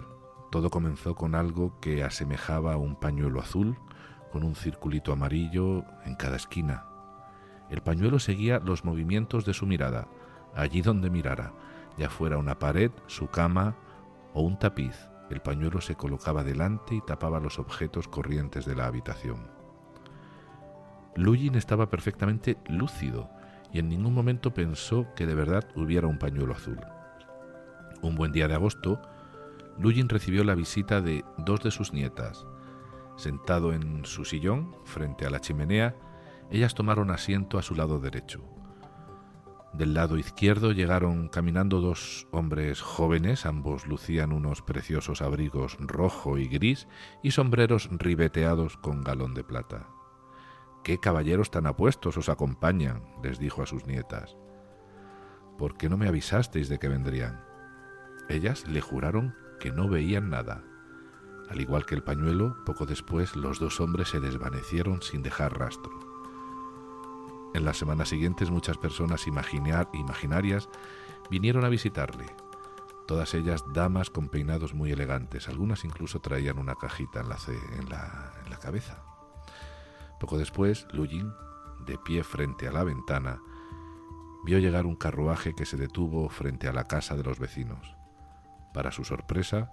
Todo 0.50 0.70
comenzó 0.70 1.14
con 1.14 1.36
algo 1.36 1.78
que 1.78 2.02
asemejaba 2.02 2.72
a 2.72 2.78
un 2.78 2.98
pañuelo 2.98 3.40
azul 3.40 3.78
con 4.32 4.42
un 4.42 4.56
circulito 4.56 5.12
amarillo 5.12 5.84
en 6.04 6.16
cada 6.16 6.34
esquina. 6.34 6.95
El 7.70 7.82
pañuelo 7.82 8.18
seguía 8.18 8.60
los 8.60 8.84
movimientos 8.84 9.44
de 9.44 9.54
su 9.54 9.66
mirada, 9.66 10.08
allí 10.54 10.82
donde 10.82 11.10
mirara, 11.10 11.52
ya 11.98 12.08
fuera 12.08 12.38
una 12.38 12.58
pared, 12.58 12.90
su 13.06 13.28
cama 13.28 13.76
o 14.34 14.42
un 14.42 14.58
tapiz. 14.58 14.96
El 15.30 15.40
pañuelo 15.40 15.80
se 15.80 15.96
colocaba 15.96 16.44
delante 16.44 16.94
y 16.94 17.00
tapaba 17.00 17.40
los 17.40 17.58
objetos 17.58 18.06
corrientes 18.06 18.64
de 18.64 18.76
la 18.76 18.86
habitación. 18.86 19.50
Lugin 21.16 21.54
estaba 21.54 21.88
perfectamente 21.88 22.58
lúcido 22.68 23.30
y 23.72 23.78
en 23.78 23.88
ningún 23.88 24.14
momento 24.14 24.54
pensó 24.54 25.06
que 25.16 25.26
de 25.26 25.34
verdad 25.34 25.66
hubiera 25.74 26.06
un 26.06 26.18
pañuelo 26.18 26.54
azul. 26.54 26.78
Un 28.02 28.14
buen 28.14 28.30
día 28.30 28.46
de 28.46 28.54
agosto, 28.54 29.00
Lugin 29.78 30.08
recibió 30.08 30.44
la 30.44 30.54
visita 30.54 31.00
de 31.00 31.24
dos 31.38 31.62
de 31.62 31.70
sus 31.70 31.92
nietas. 31.92 32.46
Sentado 33.16 33.72
en 33.72 34.04
su 34.04 34.24
sillón, 34.24 34.76
frente 34.84 35.26
a 35.26 35.30
la 35.30 35.40
chimenea, 35.40 35.96
ellas 36.50 36.74
tomaron 36.74 37.10
asiento 37.10 37.58
a 37.58 37.62
su 37.62 37.74
lado 37.74 37.98
derecho. 37.98 38.44
Del 39.76 39.92
lado 39.92 40.16
izquierdo 40.16 40.72
llegaron 40.72 41.28
caminando 41.28 41.82
dos 41.82 42.28
hombres 42.30 42.80
jóvenes, 42.80 43.44
ambos 43.44 43.86
lucían 43.86 44.32
unos 44.32 44.62
preciosos 44.62 45.20
abrigos 45.20 45.76
rojo 45.80 46.38
y 46.38 46.48
gris 46.48 46.88
y 47.22 47.32
sombreros 47.32 47.90
ribeteados 47.92 48.78
con 48.78 49.04
galón 49.04 49.34
de 49.34 49.44
plata. 49.44 49.88
¿Qué 50.82 50.98
caballeros 50.98 51.50
tan 51.50 51.66
apuestos 51.66 52.16
os 52.16 52.30
acompañan? 52.30 53.02
les 53.22 53.38
dijo 53.38 53.62
a 53.62 53.66
sus 53.66 53.86
nietas. 53.86 54.36
¿Por 55.58 55.76
qué 55.76 55.90
no 55.90 55.98
me 55.98 56.08
avisasteis 56.08 56.68
de 56.70 56.78
que 56.78 56.88
vendrían? 56.88 57.44
Ellas 58.30 58.66
le 58.66 58.80
juraron 58.80 59.34
que 59.60 59.72
no 59.72 59.88
veían 59.88 60.30
nada. 60.30 60.64
Al 61.50 61.60
igual 61.60 61.84
que 61.84 61.94
el 61.94 62.02
pañuelo, 62.02 62.56
poco 62.64 62.86
después 62.86 63.36
los 63.36 63.58
dos 63.58 63.80
hombres 63.80 64.08
se 64.08 64.20
desvanecieron 64.20 65.02
sin 65.02 65.22
dejar 65.22 65.58
rastro. 65.58 66.05
En 67.56 67.64
las 67.64 67.78
semanas 67.78 68.10
siguientes 68.10 68.50
muchas 68.50 68.76
personas 68.76 69.26
imaginarias 69.26 70.68
vinieron 71.30 71.64
a 71.64 71.70
visitarle, 71.70 72.26
todas 73.08 73.32
ellas 73.32 73.64
damas 73.72 74.10
con 74.10 74.28
peinados 74.28 74.74
muy 74.74 74.92
elegantes, 74.92 75.48
algunas 75.48 75.82
incluso 75.86 76.20
traían 76.20 76.58
una 76.58 76.74
cajita 76.74 77.20
en 77.20 77.30
la, 77.88 78.58
cabeza. 78.60 79.02
Poco 80.20 80.36
después, 80.36 80.86
Lujin, 80.92 81.32
de 81.86 81.96
pie 81.96 82.24
frente 82.24 82.68
a 82.68 82.72
la 82.72 82.84
ventana, 82.84 83.40
vio 84.44 84.58
llegar 84.58 84.84
un 84.84 84.94
carruaje 84.94 85.54
que 85.54 85.64
se 85.64 85.78
detuvo 85.78 86.28
frente 86.28 86.68
a 86.68 86.74
la 86.74 86.84
casa 86.84 87.16
de 87.16 87.22
los 87.22 87.38
vecinos. 87.38 87.96
Para 88.74 88.92
su 88.92 89.02
sorpresa, 89.02 89.72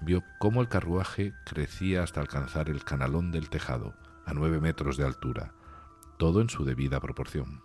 vio 0.00 0.22
cómo 0.38 0.62
el 0.62 0.70
carruaje 0.70 1.34
crecía 1.44 2.02
hasta 2.02 2.22
alcanzar 2.22 2.70
el 2.70 2.82
canalón 2.82 3.30
del 3.30 3.50
tejado, 3.50 3.94
a 4.24 4.32
nueve 4.32 4.58
metros 4.58 4.96
de 4.96 5.04
altura, 5.04 5.52
todo 6.20 6.42
en 6.42 6.50
su 6.50 6.66
debida 6.66 7.00
proporción. 7.00 7.62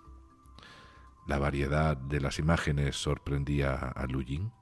La 1.27 1.37
variedad 1.37 1.97
de 1.97 2.21
las 2.21 2.39
imágenes 2.39 2.95
sorprendía 2.95 3.75
a 3.75 4.07
Lujin. 4.07 4.53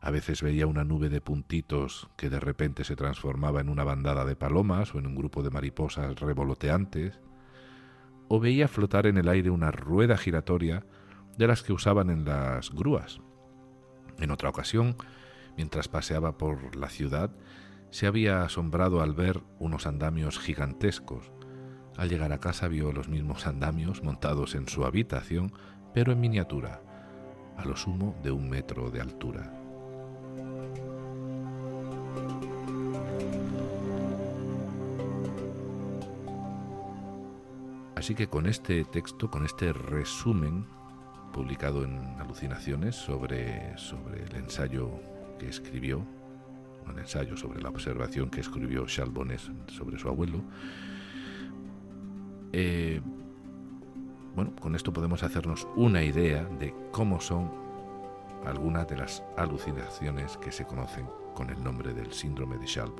A 0.00 0.12
veces 0.12 0.40
veía 0.40 0.68
una 0.68 0.84
nube 0.84 1.08
de 1.08 1.20
puntitos 1.20 2.08
que 2.16 2.30
de 2.30 2.38
repente 2.38 2.84
se 2.84 2.94
transformaba 2.94 3.60
en 3.60 3.70
una 3.70 3.82
bandada 3.82 4.24
de 4.24 4.36
palomas 4.36 4.94
o 4.94 5.00
en 5.00 5.08
un 5.08 5.16
grupo 5.16 5.42
de 5.42 5.50
mariposas 5.50 6.14
revoloteantes, 6.20 7.18
o 8.28 8.38
veía 8.38 8.68
flotar 8.68 9.08
en 9.08 9.18
el 9.18 9.28
aire 9.28 9.50
una 9.50 9.72
rueda 9.72 10.16
giratoria 10.16 10.86
de 11.36 11.48
las 11.48 11.64
que 11.64 11.72
usaban 11.72 12.10
en 12.10 12.24
las 12.24 12.70
grúas. 12.70 13.20
En 14.20 14.30
otra 14.30 14.48
ocasión, 14.48 14.96
mientras 15.56 15.88
paseaba 15.88 16.38
por 16.38 16.76
la 16.76 16.88
ciudad, 16.88 17.32
se 17.90 18.06
había 18.06 18.44
asombrado 18.44 19.02
al 19.02 19.12
ver 19.12 19.42
unos 19.58 19.88
andamios 19.88 20.38
gigantescos. 20.38 21.32
Al 21.96 22.08
llegar 22.08 22.32
a 22.32 22.38
casa 22.38 22.68
vio 22.68 22.92
los 22.92 23.08
mismos 23.08 23.46
andamios 23.46 24.02
montados 24.02 24.54
en 24.54 24.68
su 24.68 24.84
habitación, 24.84 25.52
pero 25.92 26.12
en 26.12 26.20
miniatura, 26.20 26.82
a 27.56 27.64
lo 27.64 27.76
sumo 27.76 28.16
de 28.22 28.32
un 28.32 28.48
metro 28.48 28.90
de 28.90 29.00
altura. 29.00 29.52
Así 37.94 38.14
que 38.14 38.26
con 38.26 38.46
este 38.46 38.84
texto, 38.84 39.30
con 39.30 39.46
este 39.46 39.72
resumen 39.72 40.66
publicado 41.32 41.84
en 41.84 41.96
Alucinaciones 42.20 42.96
sobre, 42.96 43.78
sobre 43.78 44.24
el 44.24 44.36
ensayo 44.36 44.90
que 45.38 45.48
escribió, 45.48 46.04
un 46.86 46.98
ensayo 46.98 47.36
sobre 47.36 47.62
la 47.62 47.70
observación 47.70 48.28
que 48.30 48.40
escribió 48.40 48.84
Charles 48.86 49.50
sobre 49.68 49.98
su 49.98 50.08
abuelo, 50.08 50.44
eh, 52.56 53.00
bueno, 54.36 54.54
con 54.60 54.76
esto 54.76 54.92
podemos 54.92 55.24
hacernos 55.24 55.66
una 55.74 56.04
idea 56.04 56.44
de 56.44 56.72
cómo 56.92 57.20
son 57.20 57.50
algunas 58.46 58.86
de 58.86 58.96
las 58.96 59.24
alucinaciones 59.36 60.36
que 60.36 60.52
se 60.52 60.64
conocen 60.64 61.08
con 61.34 61.50
el 61.50 61.62
nombre 61.64 61.92
del 61.92 62.12
síndrome 62.12 62.56
de 62.58 62.66
Charles 62.66 62.94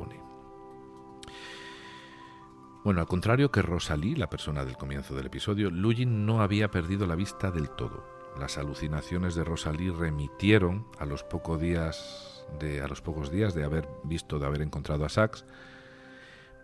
Bueno, 2.83 3.01
al 3.01 3.07
contrario 3.07 3.53
que 3.53 3.63
Rosalie, 3.63 4.17
la 4.17 4.29
persona 4.29 4.65
del 4.65 4.77
comienzo 4.77 5.15
del 5.15 5.27
episodio, 5.27 5.71
Lugin 5.71 6.27
no 6.27 6.43
había 6.43 6.73
perdido 6.73 7.07
la 7.07 7.15
vista 7.15 7.53
del 7.53 7.71
todo. 7.71 8.05
Las 8.41 8.59
alucinaciones 8.59 9.37
de 9.37 9.45
Rosalie 9.45 9.93
remitieron 9.93 10.85
a 10.99 11.07
los 11.07 11.23
pocos 11.23 11.61
días 11.61 12.45
de 12.59 12.83
a 12.83 12.89
los 12.89 13.01
pocos 13.01 13.31
días 13.31 13.55
de 13.55 13.63
haber 13.63 13.89
visto 14.03 14.41
de 14.41 14.47
haber 14.47 14.63
encontrado 14.63 15.05
a 15.05 15.09
Sachs, 15.09 15.45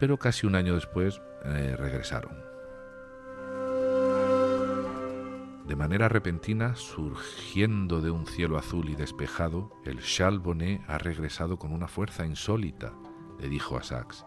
pero 0.00 0.18
casi 0.18 0.48
un 0.48 0.56
año 0.56 0.74
después 0.74 1.22
eh, 1.44 1.76
regresaron. 1.78 2.49
De 5.70 5.76
manera 5.76 6.08
repentina, 6.08 6.74
surgiendo 6.74 8.00
de 8.00 8.10
un 8.10 8.26
cielo 8.26 8.58
azul 8.58 8.88
y 8.88 8.96
despejado, 8.96 9.70
el 9.84 10.00
Charles 10.00 10.80
ha 10.88 10.98
regresado 10.98 11.60
con 11.60 11.72
una 11.72 11.86
fuerza 11.86 12.26
insólita, 12.26 12.92
le 13.38 13.48
dijo 13.48 13.78
a 13.78 13.84
Sachs. 13.84 14.26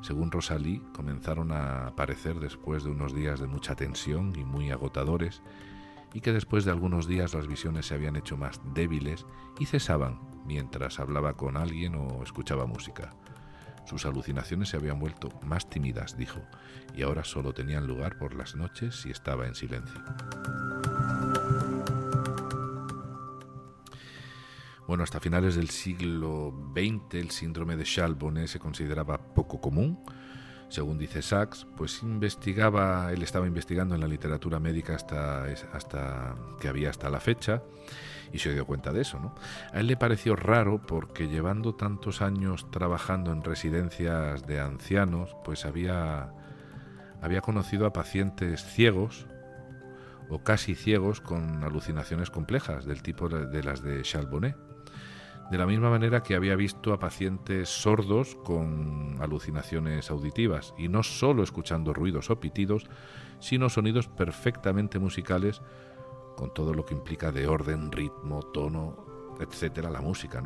Según 0.00 0.32
Rosalie, 0.32 0.82
comenzaron 0.96 1.52
a 1.52 1.86
aparecer 1.86 2.40
después 2.40 2.82
de 2.82 2.90
unos 2.90 3.14
días 3.14 3.38
de 3.38 3.46
mucha 3.46 3.76
tensión 3.76 4.34
y 4.36 4.42
muy 4.42 4.72
agotadores, 4.72 5.44
y 6.12 6.20
que 6.20 6.32
después 6.32 6.64
de 6.64 6.72
algunos 6.72 7.06
días 7.06 7.34
las 7.34 7.46
visiones 7.46 7.86
se 7.86 7.94
habían 7.94 8.16
hecho 8.16 8.36
más 8.36 8.60
débiles 8.74 9.26
y 9.60 9.66
cesaban 9.66 10.18
mientras 10.44 10.98
hablaba 10.98 11.34
con 11.34 11.56
alguien 11.56 11.94
o 11.94 12.20
escuchaba 12.24 12.66
música. 12.66 13.14
Sus 13.84 14.06
alucinaciones 14.06 14.68
se 14.68 14.76
habían 14.76 14.98
vuelto 14.98 15.28
más 15.42 15.68
tímidas, 15.68 16.16
dijo, 16.16 16.40
y 16.94 17.02
ahora 17.02 17.24
solo 17.24 17.52
tenían 17.52 17.86
lugar 17.86 18.18
por 18.18 18.34
las 18.34 18.54
noches 18.54 19.04
y 19.06 19.10
estaba 19.10 19.46
en 19.46 19.54
silencio. 19.54 20.00
Bueno, 24.86 25.04
hasta 25.04 25.20
finales 25.20 25.54
del 25.54 25.70
siglo 25.70 26.52
XX 26.74 27.14
el 27.14 27.30
síndrome 27.30 27.76
de 27.76 27.84
Charles 27.84 28.50
se 28.50 28.58
consideraba 28.58 29.18
poco 29.34 29.60
común. 29.60 29.98
Según 30.72 30.96
dice 30.96 31.20
Sachs, 31.20 31.66
pues 31.76 32.02
investigaba, 32.02 33.12
él 33.12 33.22
estaba 33.22 33.46
investigando 33.46 33.94
en 33.94 34.00
la 34.00 34.08
literatura 34.08 34.58
médica 34.58 34.94
hasta, 34.94 35.44
hasta 35.70 36.34
que 36.62 36.68
había 36.68 36.88
hasta 36.88 37.10
la 37.10 37.20
fecha 37.20 37.62
y 38.32 38.38
se 38.38 38.54
dio 38.54 38.64
cuenta 38.64 38.90
de 38.90 39.02
eso. 39.02 39.20
¿no? 39.20 39.34
A 39.74 39.80
él 39.80 39.86
le 39.86 39.98
pareció 39.98 40.34
raro 40.34 40.80
porque 40.80 41.28
llevando 41.28 41.74
tantos 41.74 42.22
años 42.22 42.70
trabajando 42.70 43.32
en 43.32 43.44
residencias 43.44 44.46
de 44.46 44.60
ancianos, 44.60 45.36
pues 45.44 45.66
había, 45.66 46.32
había 47.20 47.42
conocido 47.42 47.84
a 47.84 47.92
pacientes 47.92 48.64
ciegos 48.64 49.26
o 50.30 50.42
casi 50.42 50.74
ciegos 50.74 51.20
con 51.20 51.64
alucinaciones 51.64 52.30
complejas 52.30 52.86
del 52.86 53.02
tipo 53.02 53.28
de 53.28 53.62
las 53.62 53.82
de 53.82 54.00
Charles 54.00 54.30
De 55.52 55.58
la 55.58 55.66
misma 55.66 55.90
manera 55.90 56.22
que 56.22 56.34
había 56.34 56.56
visto 56.56 56.94
a 56.94 56.98
pacientes 56.98 57.68
sordos 57.68 58.36
con 58.36 59.18
alucinaciones 59.20 60.10
auditivas 60.10 60.72
y 60.78 60.88
no 60.88 61.02
solo 61.02 61.42
escuchando 61.42 61.92
ruidos 61.92 62.30
o 62.30 62.40
pitidos, 62.40 62.88
sino 63.38 63.68
sonidos 63.68 64.08
perfectamente 64.08 64.98
musicales 64.98 65.60
con 66.38 66.54
todo 66.54 66.72
lo 66.72 66.86
que 66.86 66.94
implica 66.94 67.32
de 67.32 67.48
orden, 67.48 67.92
ritmo, 67.92 68.40
tono, 68.42 68.96
etcétera, 69.40 69.90
la 69.90 70.00
música. 70.00 70.42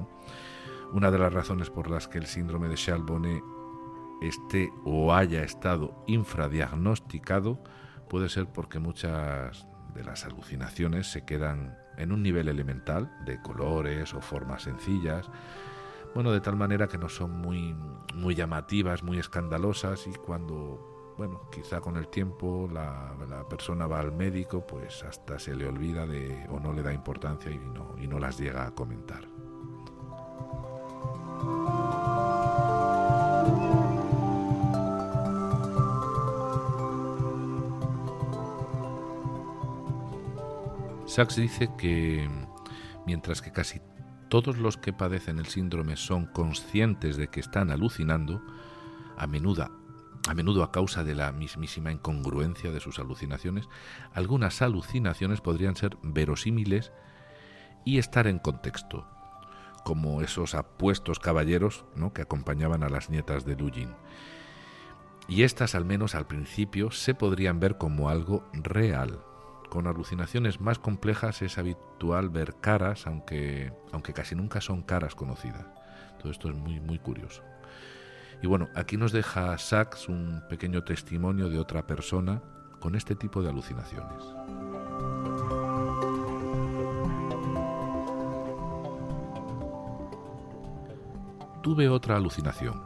Una 0.93 1.13
de 1.13 1.21
las 1.21 1.33
razones 1.33 1.71
por 1.71 1.89
las 1.89 2.09
que 2.09 2.19
el 2.19 2.27
síndrome 2.27 2.67
de 2.67 2.75
Charles 2.75 3.43
esté 4.21 4.73
o 4.85 5.15
haya 5.15 5.45
estado 5.45 6.03
infradiagnosticado 6.09 7.63
puede 8.09 8.29
ser 8.29 8.49
porque 8.49 8.81
muchas 8.81 9.69
de 9.95 10.03
las 10.03 10.25
alucinaciones 10.25 11.07
se 11.07 11.25
quedan 11.25 11.86
en 11.97 12.13
un 12.13 12.23
nivel 12.23 12.49
elemental 12.49 13.11
de 13.25 13.41
colores 13.43 14.15
o 14.15 14.21
formas 14.21 14.63
sencillas, 14.63 15.31
bueno, 16.15 16.33
de 16.33 16.41
tal 16.41 16.57
manera 16.57 16.89
que 16.89 16.97
no 16.97 17.09
son 17.09 17.31
muy, 17.31 17.75
muy 18.15 18.35
llamativas, 18.35 19.03
muy 19.03 19.19
escandalosas 19.19 20.07
y 20.07 20.13
cuando 20.13 21.15
bueno, 21.17 21.43
quizá 21.51 21.81
con 21.81 21.97
el 21.97 22.09
tiempo 22.09 22.69
la, 22.73 23.15
persona 23.49 23.87
va 23.87 24.01
al 24.01 24.13
médico, 24.13 24.67
pues 24.67 25.03
hasta 25.03 25.39
se 25.39 25.55
le 25.55 25.67
olvida 25.67 26.07
de 26.07 26.47
o 26.51 26.61
no 26.61 26.73
le 26.73 26.83
da 26.83 26.93
importancia 26.93 27.51
y 27.51 27.59
no, 27.59 27.95
y 27.99 28.07
no 28.07 28.19
las 28.19 28.39
llega 28.39 28.67
a 28.67 28.75
comentar. 28.75 29.36
Sachs 41.17 41.37
dice 41.37 41.71
que 41.79 42.29
mientras 43.07 43.41
que 43.41 43.51
casi 43.51 43.81
todos 44.29 44.59
los 44.59 44.77
que 44.77 44.93
padecen 44.93 45.39
el 45.39 45.47
síndrome 45.47 45.97
son 45.97 46.27
conscientes 46.27 47.17
de 47.17 47.29
que 47.29 47.41
están 47.41 47.71
alucinando, 47.71 48.43
a 49.17 49.27
menudo 49.27 49.67
a 50.29 50.35
menudo 50.35 50.63
a 50.63 50.71
causa 50.71 51.05
de 51.05 51.15
la 51.15 51.33
mismísima 51.33 51.91
incongruencia 51.91 52.71
de 52.71 52.81
sus 52.81 52.99
alucinaciones, 52.99 53.67
algunas 54.13 54.61
alucinaciones 54.61 55.41
podrían 55.41 55.75
ser 55.75 55.97
verosímiles 56.03 56.93
y 57.87 57.97
estar 57.97 58.27
en 58.27 58.39
contexto, 58.39 59.07
como 59.87 60.21
esos 60.21 60.55
apuestos 60.55 61.19
caballeros 61.19 61.87
¿no? 61.95 62.13
que 62.13 62.21
acompañaban 62.21 62.83
a 62.83 62.91
las 62.91 63.09
nietas 63.09 63.47
de 63.47 63.57
Lugin. 63.57 63.95
Y 65.29 65.45
estas, 65.45 65.75
al 65.75 65.87
menos 65.87 66.15
al 66.15 66.27
principio, 66.27 66.91
se 66.91 67.15
podrían 67.15 67.59
ver 67.59 67.79
como 67.79 68.11
algo 68.11 68.47
real. 68.53 69.19
Con 69.69 69.87
alucinaciones 69.87 70.61
más 70.61 70.79
complejas 70.79 71.43
es 71.43 71.59
habitual 71.59 72.31
ver 72.31 72.55
caras, 72.61 73.07
aunque, 73.07 73.73
aunque 73.93 74.13
casi 74.13 74.35
nunca 74.35 74.61
son 74.61 74.83
caras 74.83 75.15
conocidas. 75.15 75.67
Todo 76.19 76.31
esto 76.31 76.49
es 76.49 76.55
muy, 76.55 76.81
muy 76.81 76.99
curioso. 76.99 77.43
Y 78.43 78.47
bueno, 78.47 78.69
aquí 78.75 78.97
nos 78.97 79.13
deja 79.13 79.57
Sachs 79.59 80.09
un 80.09 80.43
pequeño 80.49 80.85
testimonio 80.85 81.49
de 81.49 81.59
otra 81.59 81.87
persona 81.87 82.43
con 82.81 82.95
este 82.95 83.17
tipo 83.17 83.43
de 83.43 83.49
alucinaciones. 83.49 84.23
Tuve 91.63 91.89
otra 91.89 92.17
alucinación. 92.17 92.81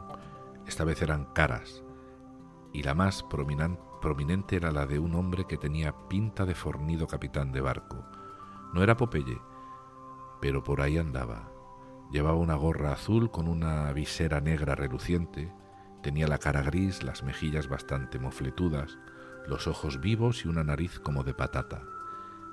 Esta 0.65 0.83
vez 0.83 1.01
eran 1.01 1.25
caras. 1.33 1.83
Y 2.73 2.81
la 2.83 2.95
más 2.95 3.21
prominente 3.23 3.90
era 4.49 4.71
la 4.71 4.85
de 4.85 4.99
un 4.99 5.15
hombre 5.15 5.45
que 5.45 5.57
tenía 5.57 5.93
pinta 6.07 6.45
de 6.45 6.55
fornido 6.55 7.07
capitán 7.07 7.51
de 7.51 7.61
barco. 7.61 8.03
No 8.73 8.83
era 8.83 8.97
Popeye, 8.97 9.41
pero 10.39 10.63
por 10.63 10.81
ahí 10.81 10.97
andaba 10.97 11.51
Llevaba 12.11 12.37
una 12.37 12.55
gorra 12.55 12.91
azul 12.91 13.31
con 13.31 13.47
una 13.47 13.91
visera 13.93 14.41
negra 14.41 14.75
reluciente, 14.75 15.49
tenía 16.03 16.27
la 16.27 16.39
cara 16.39 16.61
gris, 16.61 17.03
las 17.03 17.23
mejillas 17.23 17.69
bastante 17.69 18.19
mofletudas, 18.19 18.97
los 19.47 19.65
ojos 19.65 20.01
vivos 20.01 20.43
y 20.43 20.49
una 20.49 20.65
nariz 20.65 20.99
como 20.99 21.23
de 21.23 21.33
patata. 21.33 21.83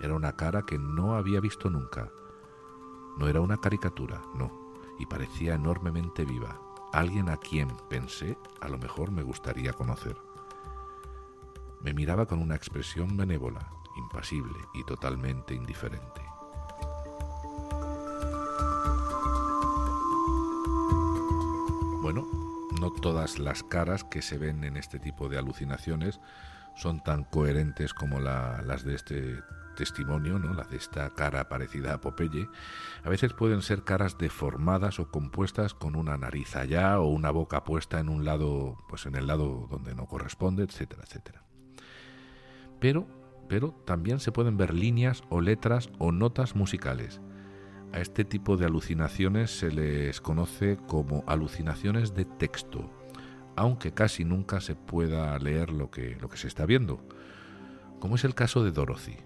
Era 0.00 0.14
una 0.14 0.36
cara 0.36 0.62
que 0.62 0.78
no 0.78 1.16
había 1.16 1.40
visto 1.40 1.70
nunca. 1.70 2.08
No 3.18 3.26
era 3.26 3.40
una 3.40 3.56
caricatura, 3.56 4.22
no, 4.36 4.52
y 5.00 5.06
parecía 5.06 5.54
enormemente 5.54 6.24
viva, 6.24 6.60
alguien 6.92 7.28
a 7.28 7.36
quien, 7.36 7.68
pensé, 7.90 8.38
a 8.60 8.68
lo 8.68 8.78
mejor 8.78 9.10
me 9.10 9.24
gustaría 9.24 9.72
conocer. 9.72 10.27
Me 11.82 11.94
miraba 11.94 12.26
con 12.26 12.40
una 12.40 12.56
expresión 12.56 13.16
benévola 13.16 13.70
impasible 13.96 14.58
y 14.74 14.84
totalmente 14.84 15.54
indiferente. 15.54 16.22
Bueno, 22.00 22.26
no 22.80 22.90
todas 22.92 23.38
las 23.38 23.62
caras 23.62 24.04
que 24.04 24.22
se 24.22 24.38
ven 24.38 24.64
en 24.64 24.76
este 24.76 24.98
tipo 24.98 25.28
de 25.28 25.38
alucinaciones 25.38 26.20
son 26.76 27.02
tan 27.02 27.24
coherentes 27.24 27.92
como 27.92 28.20
las 28.20 28.84
de 28.84 28.94
este 28.94 29.42
testimonio, 29.76 30.38
¿no? 30.38 30.54
la 30.54 30.64
de 30.64 30.76
esta 30.76 31.10
cara 31.10 31.48
parecida 31.48 31.94
a 31.94 32.00
Popeye, 32.00 32.48
a 33.04 33.08
veces 33.08 33.32
pueden 33.32 33.62
ser 33.62 33.84
caras 33.84 34.18
deformadas 34.18 34.98
o 34.98 35.10
compuestas 35.10 35.74
con 35.74 35.94
una 35.94 36.16
nariz 36.16 36.56
allá 36.56 36.98
o 36.98 37.06
una 37.06 37.30
boca 37.30 37.62
puesta 37.64 38.00
en 38.00 38.08
un 38.08 38.24
lado, 38.24 38.76
pues 38.88 39.06
en 39.06 39.14
el 39.14 39.26
lado 39.26 39.68
donde 39.70 39.94
no 39.94 40.06
corresponde, 40.06 40.64
etcétera, 40.64 41.02
etcétera. 41.04 41.47
Pero, 42.80 43.06
pero 43.48 43.72
también 43.84 44.20
se 44.20 44.32
pueden 44.32 44.56
ver 44.56 44.74
líneas 44.74 45.22
o 45.28 45.40
letras 45.40 45.90
o 45.98 46.12
notas 46.12 46.54
musicales. 46.54 47.20
A 47.92 48.00
este 48.00 48.24
tipo 48.24 48.56
de 48.56 48.66
alucinaciones 48.66 49.50
se 49.50 49.70
les 49.70 50.20
conoce 50.20 50.78
como 50.86 51.24
alucinaciones 51.26 52.14
de 52.14 52.24
texto, 52.24 52.90
aunque 53.56 53.92
casi 53.92 54.24
nunca 54.24 54.60
se 54.60 54.74
pueda 54.74 55.38
leer 55.38 55.70
lo 55.70 55.90
que, 55.90 56.16
lo 56.20 56.28
que 56.28 56.36
se 56.36 56.48
está 56.48 56.66
viendo, 56.66 57.00
como 57.98 58.16
es 58.16 58.24
el 58.24 58.34
caso 58.34 58.62
de 58.62 58.72
Dorothy 58.72 59.16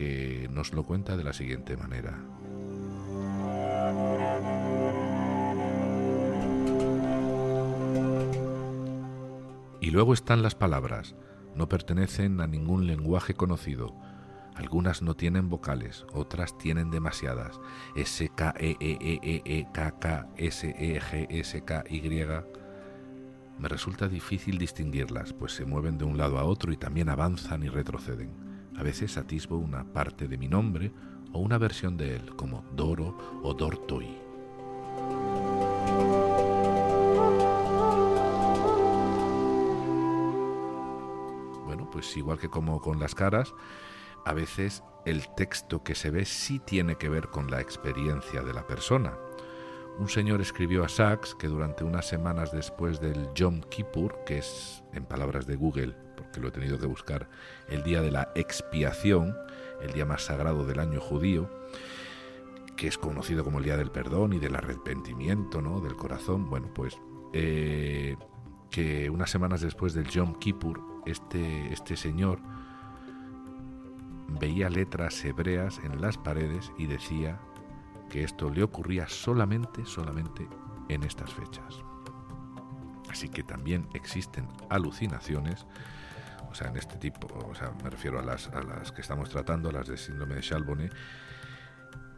que 0.00 0.48
nos 0.50 0.72
lo 0.72 0.84
cuenta 0.84 1.18
de 1.18 1.24
la 1.24 1.34
siguiente 1.34 1.76
manera. 1.76 2.18
Y 9.82 9.90
luego 9.90 10.14
están 10.14 10.42
las 10.42 10.54
palabras. 10.54 11.14
No 11.54 11.68
pertenecen 11.68 12.40
a 12.40 12.46
ningún 12.46 12.86
lenguaje 12.86 13.34
conocido. 13.34 13.94
Algunas 14.54 15.02
no 15.02 15.14
tienen 15.14 15.48
vocales, 15.48 16.04
otras 16.12 16.56
tienen 16.58 16.90
demasiadas. 16.90 17.60
S, 17.96 18.30
K, 18.34 18.54
E, 18.58 18.76
E, 18.80 18.98
E, 19.00 19.20
E, 19.22 19.42
E, 19.44 19.66
K, 19.72 19.98
K, 19.98 20.28
S, 20.36 20.68
E, 20.68 21.00
G, 21.00 21.26
S, 21.30 21.64
K, 21.64 21.84
Y. 21.88 22.26
Me 23.58 23.68
resulta 23.68 24.08
difícil 24.08 24.58
distinguirlas, 24.58 25.32
pues 25.32 25.52
se 25.52 25.66
mueven 25.66 25.98
de 25.98 26.04
un 26.04 26.16
lado 26.16 26.38
a 26.38 26.44
otro 26.44 26.72
y 26.72 26.76
también 26.76 27.08
avanzan 27.08 27.62
y 27.62 27.68
retroceden. 27.68 28.32
A 28.76 28.82
veces 28.82 29.18
atisbo 29.18 29.58
una 29.58 29.84
parte 29.92 30.28
de 30.28 30.38
mi 30.38 30.48
nombre 30.48 30.92
o 31.32 31.40
una 31.40 31.58
versión 31.58 31.96
de 31.96 32.16
él, 32.16 32.34
como 32.36 32.64
Doro 32.74 33.16
o 33.42 33.54
Dortoy. 33.54 34.29
Pues 41.90 42.16
igual 42.16 42.38
que 42.38 42.48
como 42.48 42.80
con 42.80 42.98
las 43.00 43.14
caras, 43.14 43.54
a 44.24 44.32
veces 44.32 44.82
el 45.04 45.34
texto 45.34 45.82
que 45.82 45.94
se 45.94 46.10
ve 46.10 46.24
sí 46.24 46.58
tiene 46.58 46.96
que 46.96 47.08
ver 47.08 47.28
con 47.28 47.50
la 47.50 47.60
experiencia 47.60 48.42
de 48.42 48.52
la 48.52 48.66
persona. 48.66 49.16
Un 49.98 50.08
señor 50.08 50.40
escribió 50.40 50.84
a 50.84 50.88
Sachs 50.88 51.34
que 51.34 51.46
durante 51.46 51.84
unas 51.84 52.08
semanas 52.08 52.52
después 52.52 53.00
del 53.00 53.32
Yom 53.34 53.60
Kippur, 53.60 54.24
que 54.24 54.38
es, 54.38 54.82
en 54.94 55.04
palabras 55.04 55.46
de 55.46 55.56
Google, 55.56 55.94
porque 56.16 56.40
lo 56.40 56.48
he 56.48 56.52
tenido 56.52 56.78
que 56.78 56.86
buscar, 56.86 57.28
el 57.68 57.82
día 57.82 58.00
de 58.00 58.10
la 58.10 58.32
expiación, 58.34 59.36
el 59.82 59.92
día 59.92 60.06
más 60.06 60.22
sagrado 60.22 60.66
del 60.66 60.80
año 60.80 61.00
judío, 61.00 61.50
que 62.76 62.88
es 62.88 62.96
conocido 62.96 63.44
como 63.44 63.58
el 63.58 63.64
día 63.64 63.76
del 63.76 63.90
perdón 63.90 64.32
y 64.32 64.38
del 64.38 64.56
arrepentimiento, 64.56 65.60
¿no? 65.60 65.80
Del 65.80 65.96
corazón. 65.96 66.48
Bueno, 66.48 66.70
pues 66.72 66.98
eh, 67.34 68.16
que 68.70 69.10
unas 69.10 69.30
semanas 69.30 69.60
después 69.60 69.94
del 69.94 70.08
Yom 70.08 70.34
Kippur, 70.34 70.80
este, 71.06 71.72
este 71.72 71.96
señor 71.96 72.38
veía 74.40 74.70
letras 74.70 75.24
hebreas 75.24 75.80
en 75.82 76.00
las 76.00 76.16
paredes 76.16 76.72
y 76.78 76.86
decía 76.86 77.40
que 78.10 78.22
esto 78.24 78.50
le 78.50 78.62
ocurría 78.62 79.08
solamente, 79.08 79.84
solamente 79.84 80.48
en 80.88 81.02
estas 81.02 81.32
fechas. 81.32 81.82
Así 83.10 83.28
que 83.28 83.42
también 83.42 83.88
existen 83.92 84.46
alucinaciones 84.68 85.66
o 86.50 86.54
sea, 86.54 86.68
en 86.68 86.76
este 86.76 86.96
tipo, 86.96 87.28
o 87.48 87.54
sea, 87.54 87.72
me 87.82 87.90
refiero 87.90 88.18
a 88.18 88.22
las, 88.22 88.48
a 88.48 88.60
las 88.62 88.90
que 88.90 89.02
estamos 89.02 89.30
tratando, 89.30 89.70
las 89.70 89.86
de 89.86 89.96
síndrome 89.96 90.34
de 90.34 90.40
Chalbonnet, 90.40 90.92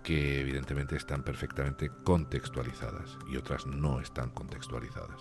que 0.02 0.40
evidentemente 0.40 0.96
están 0.96 1.22
perfectamente 1.22 1.90
contextualizadas 2.02 3.18
y 3.30 3.36
otras 3.36 3.66
no 3.66 4.00
están 4.00 4.30
contextualizadas. 4.30 5.20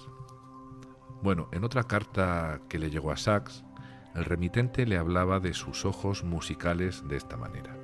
Bueno, 1.21 1.49
en 1.51 1.63
otra 1.63 1.83
carta 1.83 2.61
que 2.67 2.79
le 2.79 2.89
llegó 2.89 3.11
a 3.11 3.17
Sachs, 3.17 3.63
el 4.15 4.25
remitente 4.25 4.87
le 4.87 4.97
hablaba 4.97 5.39
de 5.39 5.53
sus 5.53 5.85
ojos 5.85 6.23
musicales 6.23 7.07
de 7.07 7.15
esta 7.17 7.37
manera. 7.37 7.75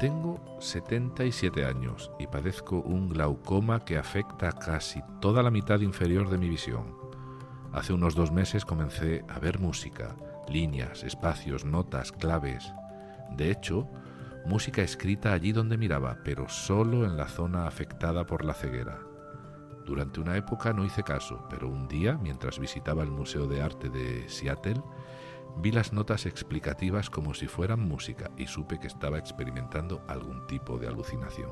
Tengo 0.00 0.42
77 0.58 1.64
años 1.66 2.10
y 2.18 2.26
padezco 2.26 2.80
un 2.80 3.10
glaucoma 3.10 3.84
que 3.84 3.98
afecta 3.98 4.52
casi 4.52 5.00
toda 5.20 5.42
la 5.42 5.50
mitad 5.50 5.80
inferior 5.80 6.30
de 6.30 6.38
mi 6.38 6.48
visión. 6.48 6.96
Hace 7.72 7.92
unos 7.92 8.14
dos 8.14 8.32
meses 8.32 8.64
comencé 8.64 9.24
a 9.28 9.38
ver 9.38 9.60
música, 9.60 10.16
líneas, 10.48 11.04
espacios, 11.04 11.64
notas, 11.64 12.10
claves. 12.10 12.72
De 13.36 13.50
hecho, 13.50 13.88
música 14.46 14.82
escrita 14.82 15.32
allí 15.32 15.52
donde 15.52 15.78
miraba, 15.78 16.18
pero 16.24 16.48
solo 16.48 17.04
en 17.04 17.16
la 17.16 17.28
zona 17.28 17.66
afectada 17.66 18.26
por 18.26 18.44
la 18.44 18.54
ceguera. 18.54 19.11
Durante 19.86 20.20
una 20.20 20.36
época 20.36 20.72
no 20.72 20.84
hice 20.84 21.02
caso, 21.02 21.44
pero 21.50 21.68
un 21.68 21.88
día, 21.88 22.18
mientras 22.22 22.58
visitaba 22.58 23.02
el 23.02 23.10
Museo 23.10 23.46
de 23.46 23.62
Arte 23.62 23.88
de 23.90 24.28
Seattle, 24.28 24.82
vi 25.58 25.72
las 25.72 25.92
notas 25.92 26.26
explicativas 26.26 27.10
como 27.10 27.34
si 27.34 27.46
fueran 27.46 27.80
música 27.80 28.30
y 28.36 28.46
supe 28.46 28.78
que 28.78 28.86
estaba 28.86 29.18
experimentando 29.18 30.02
algún 30.08 30.46
tipo 30.46 30.78
de 30.78 30.88
alucinación. 30.88 31.50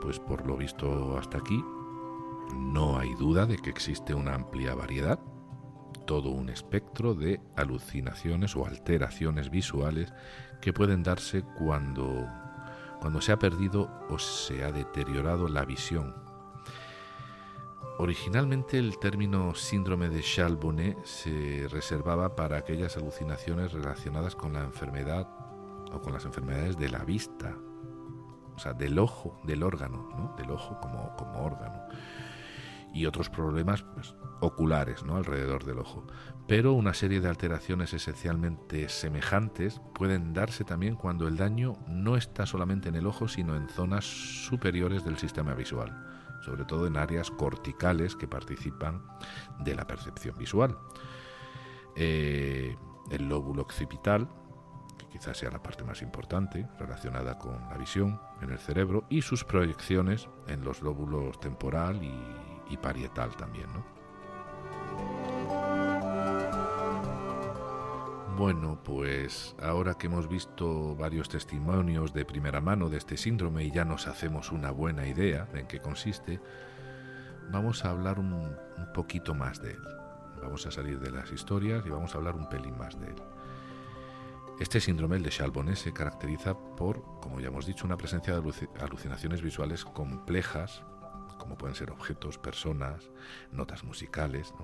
pues 0.00 0.18
por 0.18 0.46
lo 0.46 0.56
visto 0.56 1.16
hasta 1.16 1.38
aquí 1.38 1.64
no 2.56 2.98
hay 2.98 3.14
duda 3.14 3.46
de 3.46 3.56
que 3.58 3.70
existe 3.70 4.12
una 4.12 4.34
amplia 4.34 4.74
variedad, 4.74 5.20
todo 6.04 6.30
un 6.30 6.48
espectro 6.48 7.14
de 7.14 7.40
alucinaciones 7.54 8.56
o 8.56 8.66
alteraciones 8.66 9.50
visuales 9.50 10.12
que 10.60 10.72
pueden 10.72 11.04
darse 11.04 11.42
cuando, 11.42 12.26
cuando 13.00 13.20
se 13.20 13.32
ha 13.32 13.38
perdido 13.38 13.90
o 14.08 14.18
se 14.18 14.64
ha 14.64 14.72
deteriorado 14.72 15.48
la 15.48 15.64
visión. 15.64 16.14
Originalmente 17.98 18.78
el 18.78 18.98
término 18.98 19.54
síndrome 19.54 20.08
de 20.08 20.22
Charles 20.22 20.96
se 21.04 21.68
reservaba 21.70 22.34
para 22.34 22.58
aquellas 22.58 22.96
alucinaciones 22.96 23.72
relacionadas 23.72 24.34
con 24.34 24.54
la 24.54 24.62
enfermedad 24.62 25.28
o 25.92 26.00
con 26.00 26.12
las 26.12 26.24
enfermedades 26.24 26.78
de 26.78 26.88
la 26.88 27.04
vista 27.04 27.56
o 28.60 28.62
sea, 28.62 28.74
del 28.74 28.98
ojo, 28.98 29.40
del 29.44 29.62
órgano, 29.62 30.06
¿no? 30.18 30.34
del 30.36 30.50
ojo 30.50 30.78
como, 30.82 31.16
como 31.16 31.46
órgano. 31.46 31.80
Y 32.92 33.06
otros 33.06 33.30
problemas 33.30 33.82
pues, 33.94 34.14
oculares 34.40 35.04
¿no? 35.04 35.16
alrededor 35.16 35.64
del 35.64 35.78
ojo. 35.78 36.06
Pero 36.46 36.72
una 36.72 36.94
serie 36.94 37.20
de 37.20 37.28
alteraciones 37.28 37.94
esencialmente 37.94 38.88
semejantes 38.88 39.80
pueden 39.94 40.32
darse 40.32 40.64
también 40.64 40.96
cuando 40.96 41.28
el 41.28 41.36
daño 41.36 41.76
no 41.86 42.16
está 42.16 42.46
solamente 42.46 42.88
en 42.88 42.96
el 42.96 43.06
ojo, 43.06 43.28
sino 43.28 43.54
en 43.54 43.68
zonas 43.68 44.04
superiores 44.04 45.04
del 45.04 45.18
sistema 45.18 45.54
visual, 45.54 45.96
sobre 46.44 46.64
todo 46.64 46.86
en 46.86 46.96
áreas 46.96 47.30
corticales 47.30 48.16
que 48.16 48.26
participan 48.26 49.04
de 49.60 49.74
la 49.74 49.86
percepción 49.86 50.36
visual. 50.36 50.76
Eh, 51.94 52.76
el 53.10 53.28
lóbulo 53.28 53.62
occipital, 53.62 54.28
quizás 55.10 55.38
sea 55.38 55.50
la 55.50 55.62
parte 55.62 55.84
más 55.84 56.02
importante 56.02 56.68
relacionada 56.78 57.38
con 57.38 57.60
la 57.68 57.76
visión 57.76 58.20
en 58.40 58.50
el 58.50 58.58
cerebro 58.58 59.04
y 59.08 59.22
sus 59.22 59.44
proyecciones 59.44 60.28
en 60.46 60.64
los 60.64 60.82
lóbulos 60.82 61.38
temporal 61.40 62.02
y, 62.02 62.49
parietal 62.76 63.36
también. 63.36 63.68
Bueno, 68.36 68.78
pues 68.82 69.54
ahora 69.60 69.94
que 69.94 70.06
hemos 70.06 70.26
visto 70.26 70.96
varios 70.96 71.28
testimonios 71.28 72.14
de 72.14 72.24
primera 72.24 72.60
mano 72.60 72.88
de 72.88 72.96
este 72.96 73.16
síndrome 73.16 73.64
y 73.64 73.70
ya 73.70 73.84
nos 73.84 74.06
hacemos 74.06 74.50
una 74.50 74.70
buena 74.70 75.06
idea 75.06 75.44
de 75.52 75.60
en 75.60 75.66
qué 75.66 75.78
consiste, 75.78 76.40
vamos 77.50 77.84
a 77.84 77.90
hablar 77.90 78.18
un, 78.18 78.32
un 78.32 78.92
poquito 78.94 79.34
más 79.34 79.60
de 79.60 79.72
él. 79.72 79.82
Vamos 80.42 80.64
a 80.66 80.70
salir 80.70 80.98
de 81.00 81.10
las 81.10 81.30
historias 81.32 81.84
y 81.84 81.90
vamos 81.90 82.14
a 82.14 82.18
hablar 82.18 82.34
un 82.34 82.48
pelín 82.48 82.78
más 82.78 82.98
de 82.98 83.08
él. 83.08 83.16
Este 84.60 84.78
síndrome, 84.78 85.16
el 85.16 85.22
de 85.22 85.30
Chalbonet, 85.30 85.76
se 85.76 85.92
caracteriza 85.92 86.54
por, 86.54 87.02
como 87.20 87.40
ya 87.40 87.48
hemos 87.48 87.64
dicho, 87.64 87.86
una 87.86 87.96
presencia 87.96 88.38
de 88.38 88.52
alucinaciones 88.80 89.40
visuales 89.40 89.86
complejas, 89.86 90.82
como 91.40 91.58
pueden 91.58 91.74
ser 91.74 91.90
objetos, 91.90 92.38
personas, 92.38 93.10
notas 93.50 93.82
musicales, 93.82 94.54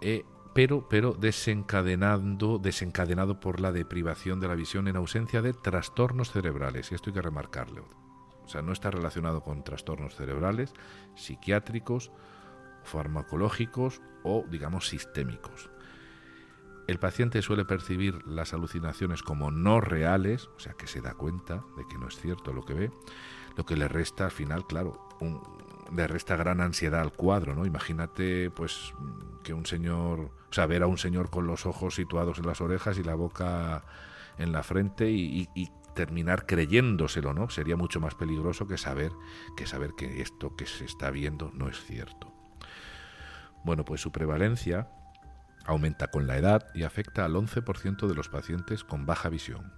eh, 0.00 0.24
pero, 0.54 0.88
pero 0.88 1.12
desencadenando, 1.12 2.58
desencadenado 2.58 3.40
por 3.40 3.60
la 3.60 3.72
deprivación 3.72 4.40
de 4.40 4.48
la 4.48 4.54
visión 4.54 4.88
en 4.88 4.96
ausencia 4.96 5.42
de 5.42 5.52
trastornos 5.52 6.30
cerebrales, 6.30 6.90
y 6.90 6.94
esto 6.94 7.10
hay 7.10 7.14
que 7.14 7.22
remarcarlo. 7.22 7.86
O 8.44 8.48
sea, 8.48 8.62
no 8.62 8.72
está 8.72 8.90
relacionado 8.90 9.42
con 9.42 9.64
trastornos 9.64 10.14
cerebrales, 10.14 10.72
psiquiátricos 11.16 12.12
farmacológicos 12.84 14.00
o, 14.22 14.44
digamos, 14.48 14.88
sistémicos. 14.88 15.70
El 16.86 16.98
paciente 16.98 17.40
suele 17.40 17.64
percibir 17.64 18.26
las 18.26 18.52
alucinaciones 18.52 19.22
como 19.22 19.50
no 19.50 19.80
reales, 19.80 20.50
o 20.54 20.60
sea 20.60 20.74
que 20.74 20.86
se 20.86 21.00
da 21.00 21.14
cuenta 21.14 21.64
de 21.78 21.86
que 21.88 21.96
no 21.96 22.08
es 22.08 22.16
cierto 22.16 22.52
lo 22.52 22.64
que 22.64 22.74
ve, 22.74 22.90
lo 23.56 23.64
que 23.64 23.76
le 23.76 23.88
resta 23.88 24.26
al 24.26 24.30
final, 24.30 24.66
claro, 24.66 25.08
le 25.94 26.06
resta 26.06 26.36
gran 26.36 26.60
ansiedad 26.60 27.00
al 27.00 27.12
cuadro, 27.12 27.54
¿no? 27.54 27.66
Imagínate, 27.66 28.50
pues, 28.50 28.92
que 29.42 29.54
un 29.54 29.66
señor, 29.66 30.20
o 30.20 30.52
sea, 30.52 30.66
ver 30.66 30.82
a 30.82 30.86
un 30.86 30.98
señor 30.98 31.30
con 31.30 31.46
los 31.46 31.66
ojos 31.66 31.94
situados 31.94 32.38
en 32.38 32.46
las 32.46 32.60
orejas 32.60 32.98
y 32.98 33.02
la 33.04 33.14
boca 33.14 33.84
en 34.38 34.52
la 34.52 34.62
frente 34.62 35.10
y, 35.10 35.48
y 35.54 35.70
terminar 35.94 36.46
creyéndoselo, 36.46 37.32
¿no? 37.32 37.48
Sería 37.48 37.76
mucho 37.76 38.00
más 38.00 38.14
peligroso 38.14 38.66
que 38.66 38.76
saber 38.76 39.12
que 39.56 39.66
saber 39.66 39.92
que 39.96 40.20
esto 40.20 40.56
que 40.56 40.66
se 40.66 40.84
está 40.84 41.10
viendo 41.10 41.50
no 41.54 41.68
es 41.68 41.82
cierto. 41.84 42.32
Bueno, 43.64 43.84
pues 43.84 44.00
su 44.00 44.12
prevalencia 44.12 44.88
aumenta 45.64 46.08
con 46.08 46.26
la 46.26 46.36
edad 46.36 46.66
y 46.74 46.82
afecta 46.82 47.24
al 47.24 47.34
11% 47.34 48.06
de 48.06 48.14
los 48.14 48.28
pacientes 48.28 48.84
con 48.84 49.06
baja 49.06 49.28
visión. 49.28 49.72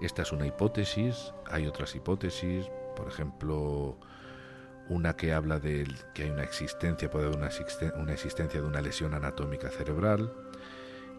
Esta 0.00 0.22
es 0.22 0.32
una 0.32 0.46
hipótesis, 0.46 1.32
hay 1.50 1.66
otras 1.66 1.94
hipótesis, 1.94 2.66
por 2.96 3.08
ejemplo, 3.08 3.98
una 4.92 5.16
que 5.16 5.32
habla 5.32 5.58
de 5.58 5.86
que 6.14 6.24
hay 6.24 6.30
una 6.30 6.44
existencia, 6.44 7.10
puede 7.10 7.26
haber 7.26 7.38
una, 7.38 7.48
existencia 8.12 8.60
de 8.60 8.66
una 8.66 8.80
lesión 8.80 9.14
anatómica 9.14 9.68
cerebral, 9.70 10.32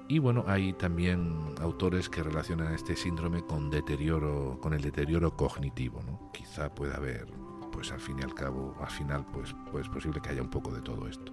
y 0.07 0.19
bueno, 0.19 0.43
hay 0.47 0.73
también 0.73 1.55
autores 1.61 2.09
que 2.09 2.23
relacionan 2.23 2.73
este 2.73 2.95
síndrome 2.95 3.43
con 3.45 3.69
deterioro, 3.69 4.59
con 4.61 4.73
el 4.73 4.81
deterioro 4.81 5.35
cognitivo, 5.35 6.01
¿no? 6.05 6.31
Quizá 6.33 6.73
pueda 6.73 6.95
haber, 6.95 7.27
pues 7.71 7.91
al 7.91 7.99
fin 7.99 8.19
y 8.19 8.23
al 8.23 8.33
cabo, 8.33 8.75
al 8.81 8.91
final, 8.91 9.25
pues, 9.31 9.55
pues 9.71 9.87
posible 9.89 10.21
que 10.21 10.29
haya 10.29 10.41
un 10.41 10.49
poco 10.49 10.71
de 10.71 10.81
todo 10.81 11.07
esto. 11.07 11.31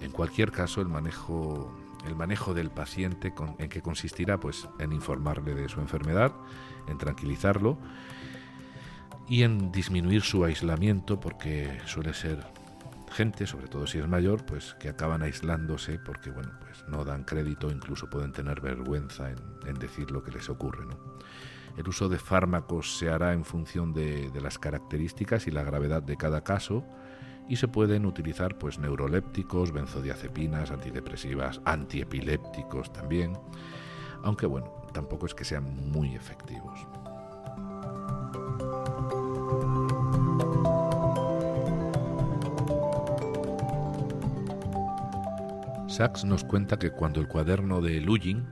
En 0.00 0.10
cualquier 0.12 0.50
caso, 0.50 0.80
el 0.80 0.88
manejo, 0.88 1.72
el 2.06 2.16
manejo 2.16 2.54
del 2.54 2.70
paciente, 2.70 3.34
¿en 3.58 3.68
qué 3.68 3.82
consistirá? 3.82 4.40
Pues 4.40 4.68
en 4.78 4.92
informarle 4.92 5.54
de 5.54 5.68
su 5.68 5.80
enfermedad, 5.80 6.32
en 6.86 6.96
tranquilizarlo 6.96 7.78
y 9.28 9.42
en 9.42 9.70
disminuir 9.70 10.22
su 10.22 10.44
aislamiento, 10.44 11.20
porque 11.20 11.78
suele 11.86 12.14
ser 12.14 12.44
gente, 13.10 13.46
sobre 13.46 13.68
todo 13.68 13.86
si 13.86 13.98
es 13.98 14.08
mayor, 14.08 14.44
pues 14.44 14.74
que 14.78 14.88
acaban 14.88 15.22
aislándose 15.22 15.98
porque 15.98 16.30
bueno, 16.30 16.50
pues 16.60 16.84
no 16.88 17.04
dan 17.04 17.24
crédito, 17.24 17.70
incluso 17.70 18.08
pueden 18.08 18.32
tener 18.32 18.60
vergüenza 18.60 19.30
en, 19.30 19.74
decir 19.78 20.10
lo 20.10 20.22
que 20.22 20.30
les 20.30 20.48
ocurre. 20.48 20.86
¿no? 20.86 20.96
El 21.76 21.88
uso 21.88 22.08
de 22.08 22.18
fármacos 22.18 22.98
se 22.98 23.10
hará 23.10 23.32
en 23.32 23.44
función 23.44 23.92
de, 23.92 24.30
las 24.40 24.58
características 24.58 25.46
y 25.46 25.50
la 25.50 25.62
gravedad 25.62 26.02
de 26.02 26.16
cada 26.16 26.42
caso 26.42 26.84
y 27.48 27.56
se 27.56 27.68
pueden 27.68 28.04
utilizar 28.04 28.58
pues 28.58 28.78
neurolépticos, 28.78 29.72
benzodiazepinas, 29.72 30.70
antidepresivas, 30.70 31.60
antiepilépticos 31.64 32.92
también, 32.92 33.32
aunque 34.22 34.46
bueno, 34.46 34.70
tampoco 34.92 35.26
es 35.26 35.34
que 35.34 35.44
sean 35.44 35.64
muy 35.90 36.14
efectivos. 36.14 36.86
Sachs 45.98 46.24
nos 46.24 46.44
cuenta 46.44 46.78
que 46.78 46.92
cuando 46.92 47.18
el 47.18 47.26
cuaderno 47.26 47.80
de 47.80 48.00
Lugin, 48.00 48.46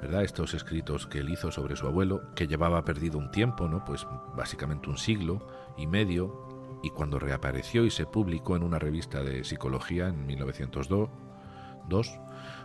¿verdad? 0.00 0.22
estos 0.22 0.54
escritos 0.54 1.08
que 1.08 1.18
él 1.18 1.30
hizo 1.30 1.50
sobre 1.50 1.74
su 1.74 1.88
abuelo, 1.88 2.32
que 2.36 2.46
llevaba 2.46 2.84
perdido 2.84 3.18
un 3.18 3.32
tiempo, 3.32 3.66
¿no? 3.66 3.84
pues 3.84 4.06
básicamente 4.36 4.88
un 4.88 4.98
siglo 4.98 5.44
y 5.76 5.88
medio, 5.88 6.78
y 6.80 6.90
cuando 6.90 7.18
reapareció 7.18 7.84
y 7.84 7.90
se 7.90 8.06
publicó 8.06 8.54
en 8.54 8.62
una 8.62 8.78
revista 8.78 9.24
de 9.24 9.42
psicología 9.42 10.06
en 10.06 10.26
1902, 10.26 12.20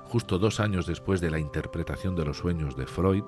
justo 0.05 0.37
dos 0.37 0.59
años 0.59 0.85
después 0.85 1.21
de 1.21 1.31
la 1.31 1.39
interpretación 1.39 2.15
de 2.15 2.25
los 2.25 2.37
sueños 2.37 2.75
de 2.75 2.85
Freud, 2.85 3.23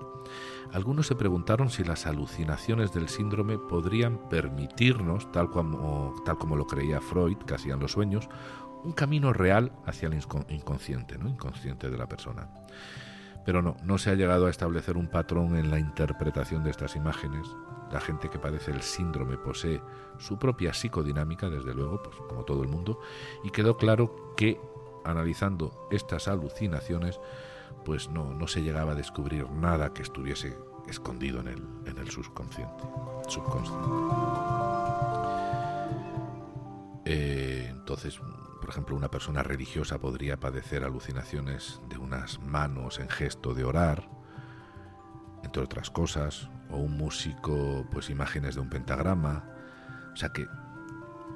algunos 0.71 1.07
se 1.07 1.15
preguntaron 1.15 1.69
si 1.69 1.83
las 1.83 2.05
alucinaciones 2.05 2.93
del 2.93 3.09
síndrome 3.09 3.57
podrían 3.57 4.29
permitirnos, 4.29 5.31
tal 5.31 5.49
como, 5.49 6.13
tal 6.25 6.37
como 6.37 6.55
lo 6.55 6.67
creía 6.67 7.01
Freud, 7.01 7.37
que 7.37 7.55
hacían 7.55 7.79
los 7.79 7.93
sueños, 7.93 8.29
un 8.85 8.93
camino 8.93 9.33
real 9.33 9.71
hacia 9.85 10.07
el 10.07 10.13
inconsciente, 10.13 11.17
¿no? 11.17 11.27
inconsciente 11.27 11.89
de 11.89 11.97
la 11.97 12.07
persona. 12.07 12.47
Pero 13.45 13.61
no, 13.61 13.75
no 13.83 13.97
se 13.97 14.11
ha 14.11 14.15
llegado 14.15 14.47
a 14.47 14.49
establecer 14.49 14.97
un 14.97 15.07
patrón 15.07 15.57
en 15.57 15.69
la 15.69 15.79
interpretación 15.79 16.63
de 16.63 16.71
estas 16.71 16.95
imágenes. 16.95 17.47
La 17.91 17.99
gente 17.99 18.29
que 18.29 18.39
padece 18.39 18.71
el 18.71 18.81
síndrome 18.81 19.37
posee 19.37 19.81
su 20.17 20.39
propia 20.39 20.73
psicodinámica, 20.73 21.49
desde 21.49 21.73
luego, 21.73 22.01
pues 22.01 22.15
como 22.27 22.43
todo 22.43 22.63
el 22.63 22.69
mundo, 22.69 22.99
y 23.43 23.51
quedó 23.51 23.77
claro 23.77 24.33
que 24.35 24.59
analizando 25.03 25.87
estas 25.91 26.27
alucinaciones, 26.27 27.19
pues 27.83 28.09
no, 28.09 28.33
no 28.33 28.47
se 28.47 28.63
llegaba 28.63 28.93
a 28.93 28.95
descubrir 28.95 29.49
nada 29.51 29.93
que 29.93 30.01
estuviese 30.01 30.57
escondido 30.87 31.39
en 31.39 31.47
el, 31.47 31.63
en 31.85 31.97
el 31.97 32.09
subconsciente. 32.09 32.83
subconsciente. 33.27 33.87
Eh, 37.05 37.54
entonces, 37.85 38.19
por 38.61 38.67
ejemplo, 38.67 38.95
una 38.95 39.11
persona 39.11 39.43
religiosa 39.43 39.99
podría 39.99 40.39
padecer 40.39 40.83
alucinaciones 40.83 41.79
de 41.87 41.99
unas 41.99 42.39
manos 42.39 42.97
en 42.97 43.09
gesto 43.09 43.53
de 43.53 43.63
orar, 43.63 44.09
entre 45.43 45.61
otras 45.61 45.91
cosas, 45.91 46.49
o 46.71 46.77
un 46.77 46.97
músico, 46.97 47.85
pues 47.91 48.09
imágenes 48.09 48.55
de 48.55 48.61
un 48.61 48.71
pentagrama. 48.71 49.43
O 50.11 50.15
sea 50.15 50.29
que 50.29 50.47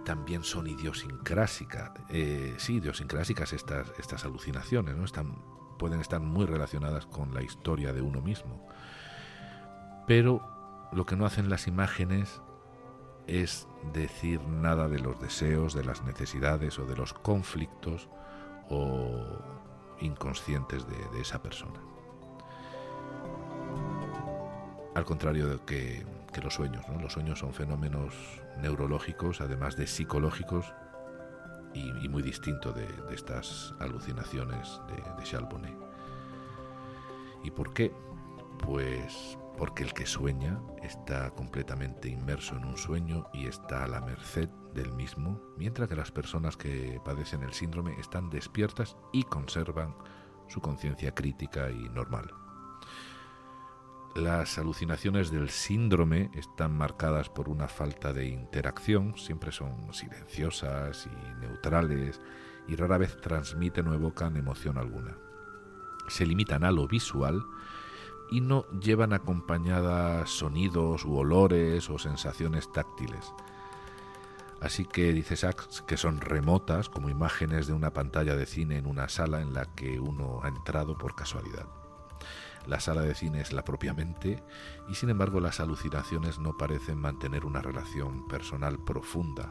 también 0.03 0.43
son 0.43 0.65
idiosincrásicas, 0.65 1.91
eh, 2.09 2.55
sí, 2.57 2.77
idiosincrásicas 2.77 3.53
estas, 3.53 3.93
estas 3.99 4.25
alucinaciones, 4.25 4.97
¿no? 4.97 5.05
Están, 5.05 5.35
pueden 5.77 5.99
estar 5.99 6.19
muy 6.19 6.47
relacionadas 6.47 7.05
con 7.05 7.35
la 7.35 7.43
historia 7.43 7.93
de 7.93 8.01
uno 8.01 8.23
mismo. 8.23 8.67
Pero 10.07 10.89
lo 10.93 11.05
que 11.05 11.15
no 11.15 11.27
hacen 11.27 11.47
las 11.47 11.67
imágenes 11.67 12.41
es 13.29 13.67
decir 13.93 14.41
nada 14.41 14.87
de 14.87 14.99
los 14.99 15.19
deseos, 15.19 15.73
de 15.75 15.85
las 15.85 16.03
necesidades 16.03 16.79
o 16.79 16.85
de 16.85 16.95
los 16.95 17.13
conflictos 17.13 18.09
o 18.69 19.23
inconscientes 20.01 20.85
de, 20.87 21.21
esa 21.21 21.41
persona. 21.41 21.79
Al 24.95 25.05
contrario 25.05 25.47
de 25.47 25.59
que, 25.59 26.05
los 26.41 26.53
sueños, 26.55 26.83
los 27.01 27.13
sueños 27.13 27.39
son 27.39 27.53
fenómenos 27.53 28.13
neurológicos, 28.61 29.41
además 29.41 29.75
de 29.75 29.87
psicológicos, 29.87 30.73
y, 31.73 32.09
muy 32.09 32.23
distinto 32.23 32.73
de, 32.73 32.87
estas 33.13 33.75
alucinaciones 33.79 34.81
de, 34.87 34.95
de 34.95 35.23
Charbonnet. 35.23 35.77
¿Y 37.43 37.51
por 37.51 37.73
qué? 37.73 37.93
Pues 38.65 39.37
porque 39.59 39.83
el 39.83 39.93
que 39.93 40.05
sueña 40.05 40.57
está 40.81 41.31
completamente 41.31 42.07
inmerso 42.07 42.55
en 42.55 42.63
un 42.63 42.77
sueño 42.77 43.27
y 43.33 43.45
está 43.45 43.83
a 43.83 43.87
la 43.89 43.99
merced 43.99 44.47
del 44.73 44.93
mismo, 44.93 45.41
mientras 45.57 45.89
que 45.89 45.97
las 45.97 46.11
personas 46.11 46.55
que 46.55 47.01
padecen 47.03 47.43
el 47.43 47.51
síndrome 47.51 47.99
están 47.99 48.29
despiertas 48.29 48.95
y 49.11 49.23
conservan 49.23 49.97
su 50.47 50.61
conciencia 50.61 51.13
crítica 51.13 51.69
y 51.71 51.89
normal. 51.89 52.33
Las 54.15 54.57
alucinaciones 54.57 55.29
del 55.29 55.49
síndrome 55.49 56.31
están 56.35 56.71
marcadas 56.71 57.27
por 57.27 57.49
una 57.49 57.67
falta 57.67 58.13
de 58.13 58.27
interacción, 58.27 59.17
siempre 59.17 59.51
son 59.51 59.93
silenciosas 59.93 61.05
y 61.05 61.41
neutrales 61.41 62.21
y 62.65 62.77
rara 62.77 62.97
vez 62.97 63.19
transmiten 63.19 63.89
o 63.89 63.93
evocan 63.93 64.37
emoción 64.37 64.77
alguna. 64.77 65.17
Se 66.07 66.25
limitan 66.25 66.63
a 66.63 66.71
lo 66.71 66.87
visual 66.87 67.43
y 68.31 68.41
no 68.41 68.65
llevan 68.79 69.13
acompañadas 69.13 70.29
sonidos 70.29 71.05
u 71.05 71.17
olores 71.17 71.89
o 71.89 71.97
sensaciones 71.97 72.71
táctiles. 72.71 73.33
Así 74.61 74.85
que 74.85 75.13
dice 75.13 75.37
Sachs 75.37 75.81
que 75.81 75.97
son 75.97 76.19
remotas, 76.19 76.89
como 76.89 77.09
imágenes 77.09 77.67
de 77.67 77.73
una 77.73 77.93
pantalla 77.93 78.35
de 78.35 78.45
cine 78.45 78.77
en 78.77 78.87
una 78.87 79.07
sala 79.07 79.41
en 79.41 79.53
la 79.53 79.65
que 79.65 79.99
uno 79.99 80.41
ha 80.43 80.49
entrado 80.49 80.97
por 80.97 81.15
casualidad. 81.15 81.65
La 82.67 82.79
sala 82.79 83.01
de 83.01 83.15
cine 83.15 83.41
es 83.41 83.53
la 83.53 83.63
propia 83.63 83.93
mente 83.93 84.43
y 84.89 84.95
sin 84.95 85.09
embargo 85.09 85.39
las 85.39 85.59
alucinaciones 85.59 86.39
no 86.39 86.57
parecen 86.57 86.97
mantener 86.97 87.45
una 87.45 87.61
relación 87.61 88.27
personal 88.27 88.77
profunda 88.83 89.49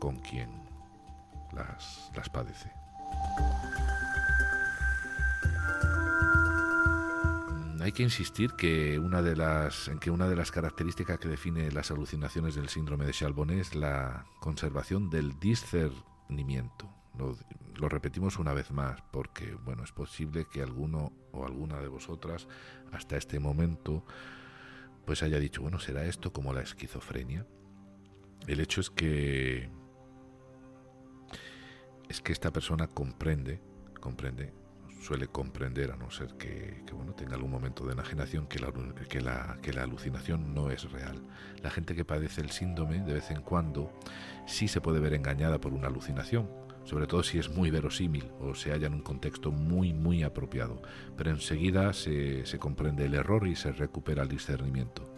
con 0.00 0.16
quien 0.16 0.62
las, 1.52 2.10
las 2.14 2.30
padece. 2.30 2.70
Hay 7.86 7.92
que 7.92 8.02
insistir 8.02 8.54
que 8.54 8.98
una 8.98 9.22
de 9.22 9.36
las, 9.36 9.86
en 9.86 10.00
que 10.00 10.10
una 10.10 10.28
de 10.28 10.34
las 10.34 10.50
características 10.50 11.20
que 11.20 11.28
define 11.28 11.70
las 11.70 11.92
alucinaciones 11.92 12.56
del 12.56 12.68
síndrome 12.68 13.06
de 13.06 13.12
Chalbonnet 13.12 13.60
es 13.60 13.76
la 13.76 14.26
conservación 14.40 15.08
del 15.08 15.38
discernimiento. 15.38 16.92
Lo, 17.16 17.36
lo, 17.76 17.88
repetimos 17.88 18.40
una 18.40 18.52
vez 18.52 18.72
más 18.72 19.00
porque 19.12 19.54
bueno 19.54 19.84
es 19.84 19.92
posible 19.92 20.48
que 20.52 20.62
alguno 20.62 21.12
o 21.30 21.46
alguna 21.46 21.78
de 21.78 21.86
vosotras 21.86 22.48
hasta 22.90 23.16
este 23.16 23.38
momento 23.38 24.04
pues 25.06 25.22
haya 25.22 25.38
dicho 25.38 25.62
bueno 25.62 25.78
será 25.78 26.04
esto 26.06 26.32
como 26.32 26.52
la 26.52 26.62
esquizofrenia. 26.62 27.46
El 28.48 28.58
hecho 28.58 28.80
es 28.80 28.90
que 28.90 29.70
es 32.08 32.20
que 32.20 32.32
esta 32.32 32.52
persona 32.52 32.88
comprende 32.88 33.60
comprende 34.00 34.65
suele 35.06 35.28
comprender, 35.28 35.92
a 35.92 35.96
no 35.96 36.10
ser 36.10 36.36
que, 36.36 36.82
bueno, 36.92 37.14
tenga 37.14 37.36
algún 37.36 37.52
momento 37.52 37.86
de 37.86 37.92
enajenación, 37.92 38.48
que 38.48 38.58
la, 38.58 38.72
que, 39.08 39.20
la, 39.20 39.56
que 39.62 39.72
la 39.72 39.84
alucinación 39.84 40.52
no 40.52 40.68
es 40.68 40.90
real. 40.90 41.22
La 41.62 41.70
gente 41.70 41.94
que 41.94 42.04
padece 42.04 42.40
el 42.40 42.50
síndrome, 42.50 42.98
de 42.98 43.14
vez 43.14 43.30
en 43.30 43.40
cuando, 43.40 43.92
sí 44.46 44.66
se 44.66 44.80
puede 44.80 44.98
ver 44.98 45.14
engañada 45.14 45.60
por 45.60 45.74
una 45.74 45.86
alucinación, 45.86 46.50
sobre 46.82 47.06
todo 47.06 47.22
si 47.22 47.38
es 47.38 47.48
muy 47.48 47.70
verosímil 47.70 48.32
o 48.40 48.56
se 48.56 48.72
halla 48.72 48.88
en 48.88 48.94
un 48.94 49.02
contexto 49.02 49.52
muy, 49.52 49.92
muy 49.92 50.24
apropiado. 50.24 50.82
Pero 51.16 51.30
enseguida 51.30 51.92
se, 51.92 52.44
se 52.44 52.58
comprende 52.58 53.04
el 53.04 53.14
error 53.14 53.46
y 53.46 53.54
se 53.54 53.70
recupera 53.70 54.24
el 54.24 54.28
discernimiento. 54.28 55.14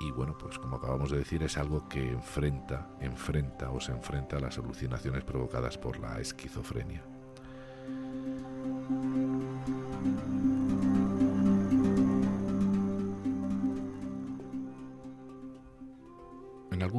Y 0.00 0.10
bueno, 0.10 0.36
pues 0.36 0.58
como 0.58 0.78
acabamos 0.78 1.12
de 1.12 1.18
decir, 1.18 1.44
es 1.44 1.56
algo 1.56 1.88
que 1.88 2.10
enfrenta, 2.10 2.90
enfrenta 3.00 3.70
o 3.70 3.80
se 3.80 3.92
enfrenta 3.92 4.38
a 4.38 4.40
las 4.40 4.58
alucinaciones 4.58 5.22
provocadas 5.22 5.78
por 5.78 6.00
la 6.00 6.18
esquizofrenia. 6.18 7.15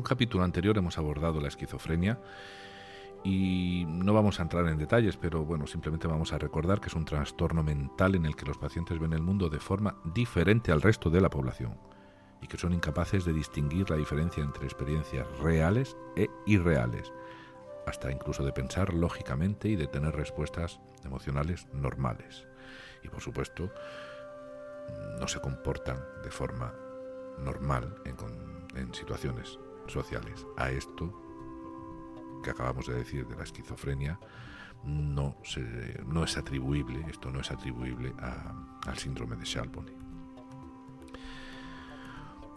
Capítulo 0.08 0.43
anterior 0.43 0.78
hemos 0.78 0.98
abordado 0.98 1.39
la 1.41 1.48
esquizofrenia 1.48 2.20
y 3.24 3.86
no 3.88 4.13
vamos 4.13 4.39
a 4.39 4.43
entrar 4.43 4.67
en 4.67 4.78
detalles, 4.78 5.17
pero 5.17 5.43
bueno, 5.43 5.67
simplemente 5.67 6.08
vamos 6.08 6.34
a 6.34 6.38
recordar 6.38 6.80
que 6.80 6.88
es 6.88 6.93
un 6.93 7.06
trastorno 7.06 7.63
mental 7.63 8.15
en 8.15 8.26
el 8.26 8.36
que 8.36 8.46
los 8.46 8.58
pacientes 8.58 9.00
ven 9.00 9.13
el 9.13 9.22
mundo 9.22 9.50
de 9.50 9.60
forma 9.60 9.98
diferente 10.13 10.72
al 10.72 10.82
resto 10.82 11.10
de 11.10 11.22
la 11.22 11.30
población 11.30 11.78
y 12.41 12.48
que 12.48 12.58
son 12.58 12.74
incapaces 12.74 13.26
de 13.26 13.34
distinguir 13.34 13.89
la 13.89 13.98
diferencia 13.98 14.43
entre 14.43 14.65
experiencias 14.65 15.28
reales 15.39 15.98
e 16.15 16.30
irreales 16.46 17.12
hasta 17.88 18.12
incluso 18.12 18.43
de 18.43 18.52
pensar 18.52 18.93
lógicamente 18.93 19.70
y 19.70 19.76
de 19.76 19.88
tener 19.88 20.15
respuestas 20.15 20.80
emocionales 21.06 21.67
normales. 21.74 22.46
Y 23.04 23.08
por 23.08 23.22
supuesto, 23.22 23.72
no 25.20 25.28
se 25.28 25.39
comportan 25.39 26.04
de 26.24 26.30
forma 26.30 26.74
normal 27.39 27.96
en, 28.06 28.93
situaciones 28.93 29.58
sociales. 29.88 30.45
A 30.58 30.71
esto 30.71 31.23
que 32.43 32.50
acabamos 32.50 32.88
de 32.88 32.95
decir 32.95 33.28
de 33.28 33.36
la 33.36 33.43
esquizofrenia, 33.43 34.19
no, 34.84 35.36
no 36.06 36.23
es 36.23 36.38
atribuible, 36.38 37.06
esto 37.10 37.30
no 37.30 37.41
es 37.41 37.52
atribuible 37.52 38.13
al 38.86 38.97
síndrome 38.97 39.36
de 39.36 39.45
Shalbone. 39.45 39.91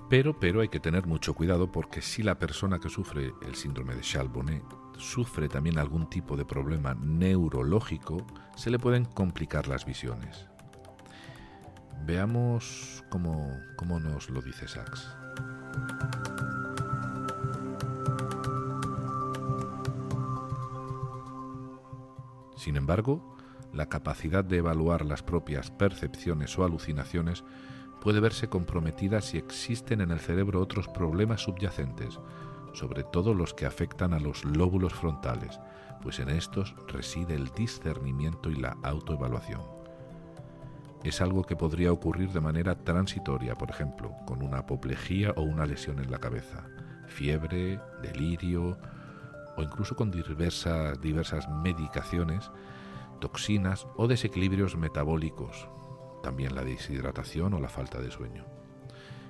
Pero, 0.09 0.39
pero 0.39 0.61
hay 0.61 0.69
que 0.69 0.81
tener 0.81 1.07
mucho 1.07 1.35
cuidado 1.35 1.71
porque 1.71 2.03
si 2.03 2.23
la 2.23 2.39
persona 2.39 2.81
que 2.81 2.89
sufre 2.89 3.33
el 3.47 3.55
síndrome 3.55 3.95
de 3.95 4.03
Shalbone 4.03 4.63
sufre 4.99 5.49
también 5.49 5.79
algún 5.79 6.11
tipo 6.11 6.37
de 6.37 6.45
problema 6.45 6.95
neurológico, 6.95 8.27
se 8.57 8.71
le 8.71 8.79
pueden 8.79 9.05
complicar 9.05 9.69
las 9.69 9.87
visiones. 9.87 10.49
Veamos 12.05 13.05
cómo, 13.09 13.57
cómo 13.77 14.01
nos 14.01 14.31
lo 14.31 14.43
dice 14.43 14.67
Sachs. 14.67 15.17
Sin 22.61 22.77
embargo, 22.77 23.23
la 23.73 23.87
capacidad 23.87 24.45
de 24.45 24.59
evaluar 24.59 25.07
las 25.07 25.23
propias 25.23 25.71
percepciones 25.71 26.59
o 26.59 26.65
alucinaciones 26.65 27.43
puede 28.03 28.21
verse 28.21 28.51
comprometida 28.51 29.23
si 29.23 29.39
existen 29.39 30.03
en 30.03 30.11
el 30.11 30.21
cerebro 30.21 30.61
otros 30.61 30.87
problemas 30.87 31.41
subyacentes, 31.41 32.21
sobre 32.75 33.03
todo 33.03 33.33
los 33.33 33.55
que 33.55 33.65
afectan 33.65 34.13
a 34.13 34.21
los 34.21 34.45
lóbulos 34.45 34.93
frontales, 34.93 35.59
pues 36.03 36.19
en 36.19 36.29
estos 36.29 36.75
reside 36.87 37.35
el 37.35 37.49
discernimiento 37.49 38.51
y 38.51 38.57
la 38.57 38.77
autoevaluación. 38.83 39.63
Es 41.03 41.23
algo 41.23 41.45
que 41.45 41.57
podría 41.57 41.93
ocurrir 41.93 42.31
de 42.31 42.43
manera 42.43 42.75
transitoria, 42.75 43.55
por 43.55 43.71
ejemplo, 43.71 44.13
con 44.27 44.43
una 44.43 44.59
apoplejía 44.59 45.33
o 45.35 45.41
una 45.41 45.65
lesión 45.65 45.99
en 45.99 46.11
la 46.11 46.19
cabeza, 46.19 46.67
fiebre, 47.07 47.81
delirio 48.03 48.77
o 49.61 49.63
incluso 49.63 49.95
con 49.95 50.11
diversas, 50.11 51.01
diversas 51.01 51.49
medicaciones, 51.49 52.51
toxinas 53.21 53.87
o 53.97 54.09
desequilibrios 54.09 54.77
metabólicos, 54.77 55.69
también 56.23 56.55
la 56.55 56.65
deshidratación 56.65 57.53
o 57.53 57.61
la 57.61 57.69
falta 57.69 58.01
de 58.01 58.11
sueño. 58.11 58.47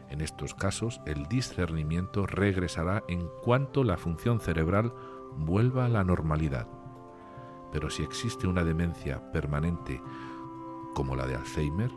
En 0.09 0.21
estos 0.21 0.55
casos, 0.55 1.01
el 1.05 1.27
discernimiento 1.27 2.27
regresará 2.27 3.03
en 3.09 3.29
cuanto 3.43 3.83
la 3.83 3.97
función 3.97 4.41
cerebral 4.41 4.95
vuelva 5.37 5.87
a 5.87 5.89
la 5.89 6.05
normalidad. 6.05 6.69
Pero 7.73 7.91
si 7.91 8.03
existe 8.03 8.47
una 8.47 8.65
demencia 8.65 9.33
permanente 9.33 10.01
como 10.95 11.17
la 11.17 11.27
de 11.27 11.37
Alzheimer 11.37 11.91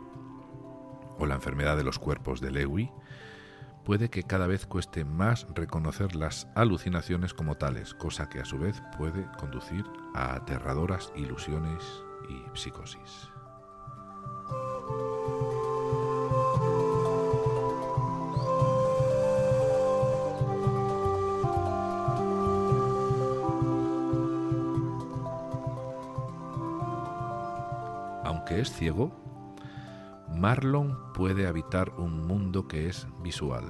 o 1.18 1.26
la 1.26 1.34
enfermedad 1.34 1.76
de 1.76 1.84
los 1.84 1.98
cuerpos 1.98 2.40
de 2.40 2.50
Lewy, 2.50 2.90
puede 3.84 4.10
que 4.10 4.22
cada 4.22 4.46
vez 4.46 4.66
cueste 4.66 5.04
más 5.04 5.46
reconocer 5.54 6.14
las 6.14 6.48
alucinaciones 6.54 7.34
como 7.34 7.56
tales, 7.56 7.94
cosa 7.94 8.28
que 8.28 8.40
a 8.40 8.44
su 8.44 8.58
vez 8.58 8.82
puede 8.96 9.26
conducir 9.38 9.84
a 10.14 10.34
aterradoras 10.34 11.12
ilusiones 11.16 11.84
y 12.28 12.58
psicosis. 12.58 13.34
es 28.60 28.72
ciego, 28.72 29.12
Marlon 30.44 30.98
puede 31.14 31.46
habitar 31.46 31.94
un 31.96 32.26
mundo 32.26 32.68
que 32.68 32.86
es 32.86 33.08
visual 33.22 33.64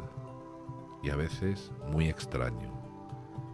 y 1.05 1.11
a 1.11 1.15
veces 1.15 1.71
muy 1.87 2.09
extraño. 2.09 2.73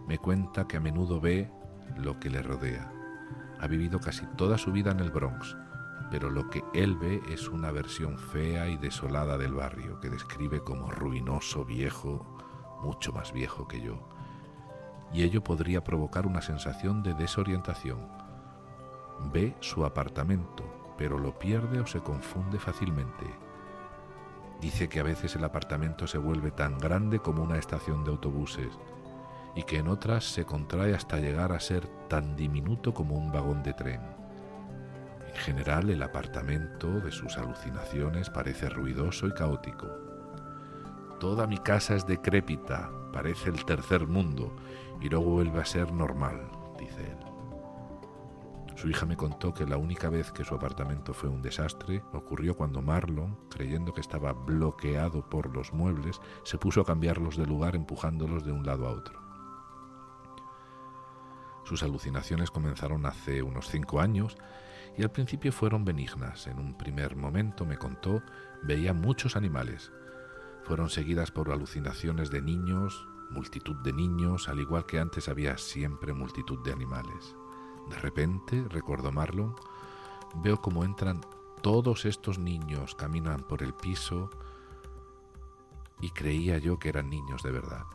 Me 0.07 0.17
cuenta 0.17 0.67
que 0.67 0.77
a 0.77 0.79
menudo 0.79 1.21
ve 1.21 1.51
lo 1.97 2.19
que 2.19 2.31
le 2.31 2.41
rodea. 2.41 2.91
Ha 3.59 3.67
vivido 3.67 3.99
casi 3.99 4.25
toda 4.37 4.57
su 4.57 4.71
vida 4.71 4.89
en 4.89 5.01
el 5.01 5.11
Bronx, 5.11 5.55
pero 6.09 6.31
lo 6.31 6.49
que 6.49 6.63
él 6.73 6.97
ve 6.97 7.21
es 7.29 7.47
una 7.47 7.69
versión 7.69 8.17
fea 8.17 8.67
y 8.69 8.77
desolada 8.77 9.37
del 9.37 9.53
barrio 9.53 9.99
que 9.99 10.09
describe 10.09 10.63
como 10.63 10.89
ruinoso, 10.89 11.63
viejo, 11.63 12.25
mucho 12.81 13.13
más 13.13 13.31
viejo 13.33 13.67
que 13.67 13.81
yo. 13.81 14.09
Y 15.13 15.21
ello 15.21 15.43
podría 15.43 15.83
provocar 15.83 16.25
una 16.25 16.41
sensación 16.41 17.03
de 17.03 17.13
desorientación. 17.13 17.99
Ve 19.31 19.55
su 19.59 19.85
apartamento, 19.85 20.80
pero 21.01 21.17
lo 21.17 21.39
pierde 21.39 21.79
o 21.79 21.87
se 21.87 21.99
confunde 21.99 22.59
fácilmente. 22.59 23.25
Dice 24.61 24.87
que 24.87 24.99
a 24.99 25.03
veces 25.03 25.35
el 25.35 25.43
apartamento 25.43 26.05
se 26.05 26.19
vuelve 26.19 26.51
tan 26.51 26.77
grande 26.77 27.17
como 27.17 27.41
una 27.41 27.57
estación 27.57 28.03
de 28.03 28.11
autobuses 28.11 28.69
y 29.55 29.63
que 29.63 29.77
en 29.79 29.87
otras 29.87 30.25
se 30.25 30.45
contrae 30.45 30.93
hasta 30.93 31.17
llegar 31.17 31.53
a 31.53 31.59
ser 31.59 31.87
tan 32.07 32.35
diminuto 32.35 32.93
como 32.93 33.15
un 33.15 33.31
vagón 33.31 33.63
de 33.63 33.73
tren. 33.73 33.99
En 35.27 35.35
general 35.37 35.89
el 35.89 36.03
apartamento 36.03 36.99
de 36.99 37.11
sus 37.11 37.35
alucinaciones 37.35 38.29
parece 38.29 38.69
ruidoso 38.69 39.25
y 39.25 39.31
caótico. 39.31 39.87
Toda 41.19 41.47
mi 41.47 41.57
casa 41.57 41.95
es 41.95 42.05
decrépita, 42.05 42.91
parece 43.11 43.49
el 43.49 43.65
tercer 43.65 44.05
mundo 44.05 44.55
y 45.01 45.09
luego 45.09 45.31
vuelve 45.31 45.61
a 45.61 45.65
ser 45.65 45.91
normal, 45.91 46.43
dice 46.77 47.01
él. 47.01 47.30
Su 48.81 48.89
hija 48.89 49.05
me 49.05 49.15
contó 49.15 49.53
que 49.53 49.67
la 49.67 49.77
única 49.77 50.09
vez 50.09 50.31
que 50.31 50.43
su 50.43 50.55
apartamento 50.55 51.13
fue 51.13 51.29
un 51.29 51.43
desastre 51.43 52.03
ocurrió 52.13 52.55
cuando 52.55 52.81
Marlon, 52.81 53.37
creyendo 53.47 53.93
que 53.93 54.01
estaba 54.01 54.33
bloqueado 54.33 55.29
por 55.29 55.55
los 55.55 55.71
muebles, 55.71 56.19
se 56.41 56.57
puso 56.57 56.81
a 56.81 56.85
cambiarlos 56.85 57.37
de 57.37 57.45
lugar 57.45 57.75
empujándolos 57.75 58.43
de 58.43 58.51
un 58.51 58.65
lado 58.65 58.87
a 58.87 58.91
otro. 58.91 59.21
Sus 61.63 61.83
alucinaciones 61.83 62.49
comenzaron 62.49 63.05
hace 63.05 63.43
unos 63.43 63.67
cinco 63.67 64.01
años 64.01 64.35
y 64.97 65.03
al 65.03 65.11
principio 65.11 65.51
fueron 65.51 65.85
benignas. 65.85 66.47
En 66.47 66.57
un 66.57 66.75
primer 66.75 67.15
momento, 67.15 67.67
me 67.67 67.77
contó, 67.77 68.23
veía 68.63 68.95
muchos 68.95 69.35
animales. 69.35 69.91
Fueron 70.63 70.89
seguidas 70.89 71.29
por 71.29 71.51
alucinaciones 71.51 72.31
de 72.31 72.41
niños, 72.41 73.07
multitud 73.29 73.75
de 73.83 73.93
niños, 73.93 74.49
al 74.49 74.59
igual 74.59 74.87
que 74.87 74.99
antes 74.99 75.29
había 75.29 75.55
siempre 75.59 76.13
multitud 76.13 76.63
de 76.63 76.73
animales. 76.73 77.35
De 77.89 77.97
repente, 77.97 78.63
recordó 78.69 79.11
Marlon, 79.11 79.55
veo 80.35 80.61
cómo 80.61 80.83
entran 80.83 81.21
todos 81.61 82.05
estos 82.05 82.39
niños, 82.39 82.95
caminan 82.95 83.41
por 83.41 83.63
el 83.63 83.73
piso 83.73 84.29
y 85.99 86.09
creía 86.09 86.57
yo 86.57 86.79
que 86.79 86.89
eran 86.89 87.09
niños 87.09 87.43
de 87.43 87.51
verdad. 87.51 87.85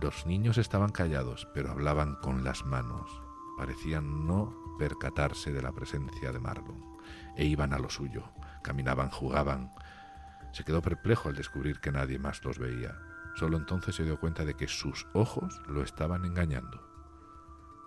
Los 0.00 0.26
niños 0.26 0.58
estaban 0.58 0.90
callados, 0.90 1.48
pero 1.54 1.70
hablaban 1.70 2.16
con 2.16 2.44
las 2.44 2.64
manos. 2.64 3.20
Parecían 3.56 4.26
no 4.26 4.76
percatarse 4.78 5.52
de 5.52 5.60
la 5.60 5.72
presencia 5.72 6.32
de 6.32 6.38
Marlon 6.38 6.98
e 7.36 7.44
iban 7.44 7.72
a 7.72 7.78
lo 7.78 7.90
suyo. 7.90 8.22
Caminaban, 8.62 9.10
jugaban. 9.10 9.72
Se 10.52 10.64
quedó 10.64 10.80
perplejo 10.80 11.28
al 11.28 11.36
descubrir 11.36 11.80
que 11.80 11.92
nadie 11.92 12.18
más 12.18 12.44
los 12.44 12.58
veía. 12.58 12.96
Solo 13.34 13.56
entonces 13.56 13.96
se 13.96 14.04
dio 14.04 14.18
cuenta 14.18 14.44
de 14.44 14.54
que 14.54 14.68
sus 14.68 15.06
ojos 15.14 15.60
lo 15.66 15.82
estaban 15.82 16.24
engañando. 16.24 16.87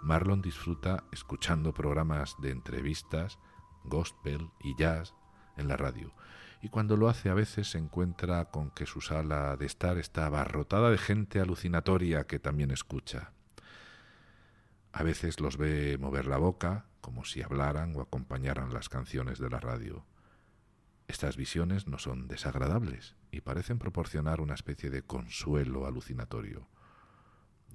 Marlon 0.01 0.41
disfruta 0.41 1.03
escuchando 1.11 1.73
programas 1.73 2.35
de 2.39 2.51
entrevistas, 2.51 3.37
gospel 3.83 4.49
y 4.59 4.75
jazz 4.75 5.13
en 5.57 5.67
la 5.67 5.77
radio, 5.77 6.13
y 6.61 6.69
cuando 6.69 6.97
lo 6.97 7.09
hace 7.09 7.29
a 7.29 7.33
veces 7.33 7.71
se 7.71 7.77
encuentra 7.77 8.45
con 8.45 8.71
que 8.71 8.85
su 8.85 9.01
sala 9.01 9.57
de 9.57 9.65
estar 9.65 9.97
está 9.97 10.27
abarrotada 10.27 10.89
de 10.89 10.97
gente 10.97 11.39
alucinatoria 11.39 12.25
que 12.25 12.39
también 12.39 12.71
escucha. 12.71 13.31
A 14.93 15.03
veces 15.03 15.39
los 15.39 15.57
ve 15.57 15.97
mover 15.99 16.27
la 16.27 16.37
boca, 16.37 16.85
como 16.99 17.25
si 17.25 17.41
hablaran 17.41 17.95
o 17.95 18.01
acompañaran 18.01 18.73
las 18.73 18.89
canciones 18.89 19.39
de 19.39 19.49
la 19.49 19.59
radio. 19.59 20.05
Estas 21.07 21.35
visiones 21.35 21.87
no 21.87 21.97
son 21.97 22.27
desagradables 22.27 23.15
y 23.31 23.41
parecen 23.41 23.79
proporcionar 23.79 24.39
una 24.39 24.53
especie 24.53 24.89
de 24.89 25.03
consuelo 25.03 25.85
alucinatorio. 25.85 26.67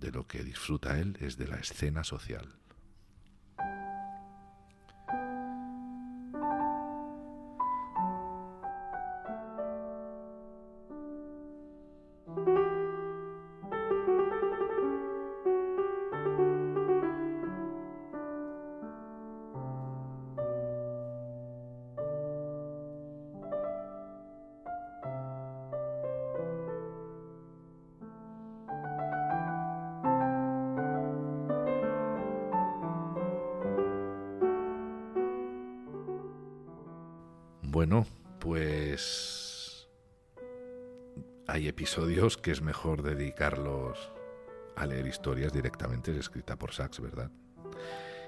De 0.01 0.13
lo 0.13 0.27
que 0.27 0.45
disfruta 0.45 0.99
él 0.99 1.17
es 1.21 1.37
de 1.37 1.49
la 1.49 1.57
escena 1.57 2.05
social. 2.05 2.55
Bueno, 37.89 38.05
pues 38.41 39.89
hay 41.47 41.69
episodios 41.69 42.37
que 42.37 42.51
es 42.51 42.61
mejor 42.61 43.05
dedicarlos 43.05 44.13
a 44.75 44.87
leer 44.87 45.07
historias 45.07 45.53
directamente 45.53 46.11
escrita 46.19 46.57
por 46.57 46.73
Sachs, 46.73 46.99
¿verdad? 46.99 47.31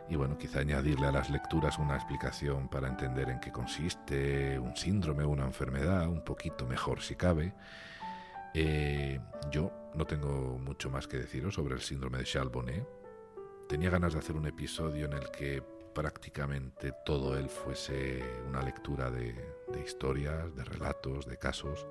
Y 0.09 0.15
bueno, 0.15 0.39
quizá 0.39 0.61
añadirle 0.61 1.09
a 1.09 1.11
las 1.11 1.29
lecturas 1.29 1.77
una 1.81 1.97
explicación 1.97 2.69
para 2.69 2.87
entender 2.87 3.31
en 3.31 3.41
qué 3.41 3.51
consiste 3.51 4.61
un 4.61 4.77
síndrome 4.77 5.25
o 5.25 5.31
una 5.31 5.47
enfermedad, 5.47 6.07
un 6.07 6.23
poquito 6.23 6.65
mejor 6.65 7.03
si 7.03 7.17
cabe. 7.17 7.53
Eh, 8.55 9.19
yo 9.51 9.73
no 9.97 10.07
tengo 10.07 10.57
mucho 10.61 10.89
más 10.89 11.09
que 11.09 11.17
deciros 11.17 11.57
sobre 11.57 11.75
el 11.75 11.81
síndrome 11.81 12.19
de 12.19 12.25
Charles 12.25 12.85
Tenía 13.69 13.91
ganas 13.91 14.13
de 14.13 14.21
hacer 14.21 14.37
un 14.37 14.47
episodio 14.47 15.07
en 15.07 15.15
el 15.15 15.33
que 15.33 15.78
prácticamente 15.99 16.93
todo 17.05 17.37
él 17.37 17.49
fuese 17.49 18.23
una 18.47 18.63
lectura 18.63 19.11
de, 19.11 19.35
historias, 19.85 20.55
de 20.55 20.63
relatos, 20.63 21.27
de 21.27 21.37
casos. 21.39 21.89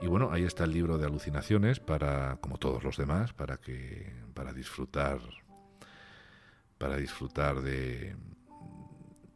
Y 0.00 0.06
bueno, 0.06 0.30
ahí 0.32 0.44
está 0.44 0.64
el 0.64 0.72
libro 0.72 0.96
de 0.96 1.04
alucinaciones 1.04 1.78
para, 1.78 2.38
como 2.40 2.56
todos 2.56 2.82
los 2.82 2.96
demás, 2.96 3.34
para 3.34 3.58
que, 3.58 4.10
para 4.32 4.54
disfrutar, 4.54 5.18
para 6.78 6.96
disfrutar 6.96 7.60
de, 7.60 8.16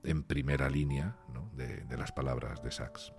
en 0.04 0.22
primera 0.22 0.70
línea, 0.70 1.18
de, 1.52 1.84
de 1.84 1.96
las 1.98 2.12
palabras 2.12 2.62
de 2.62 2.70
Sachs. 2.70 3.12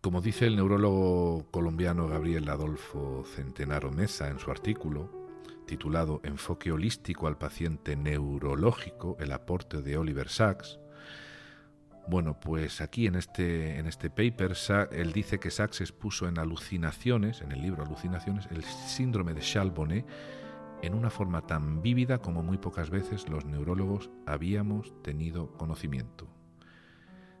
Como 0.00 0.20
dice 0.20 0.46
el 0.46 0.54
neurólogo 0.54 1.50
colombiano 1.50 2.06
Gabriel 2.06 2.48
Adolfo 2.48 3.24
Centenaro 3.24 3.90
Mesa 3.90 4.28
en 4.28 4.38
su 4.38 4.52
artículo, 4.52 5.19
titulado 5.66 6.20
Enfoque 6.24 6.72
holístico 6.72 7.26
al 7.26 7.38
paciente 7.38 7.96
neurológico, 7.96 9.16
el 9.20 9.32
aporte 9.32 9.82
de 9.82 9.96
Oliver 9.96 10.28
Sacks. 10.28 10.78
Bueno, 12.08 12.40
pues 12.40 12.80
aquí 12.80 13.06
en 13.06 13.14
este, 13.14 13.78
en 13.78 13.86
este 13.86 14.10
paper 14.10 14.56
él 14.90 15.12
dice 15.12 15.38
que 15.38 15.50
Sachs 15.50 15.80
expuso 15.80 16.26
en 16.26 16.38
Alucinaciones, 16.38 17.40
en 17.40 17.52
el 17.52 17.62
libro 17.62 17.84
Alucinaciones, 17.84 18.48
el 18.50 18.64
síndrome 18.64 19.32
de 19.32 19.42
Charles 19.42 20.04
en 20.82 20.94
una 20.94 21.10
forma 21.10 21.46
tan 21.46 21.82
vívida 21.82 22.18
como 22.18 22.42
muy 22.42 22.58
pocas 22.58 22.90
veces 22.90 23.28
los 23.28 23.44
neurólogos 23.44 24.10
habíamos 24.26 24.92
tenido 25.02 25.52
conocimiento. 25.52 26.39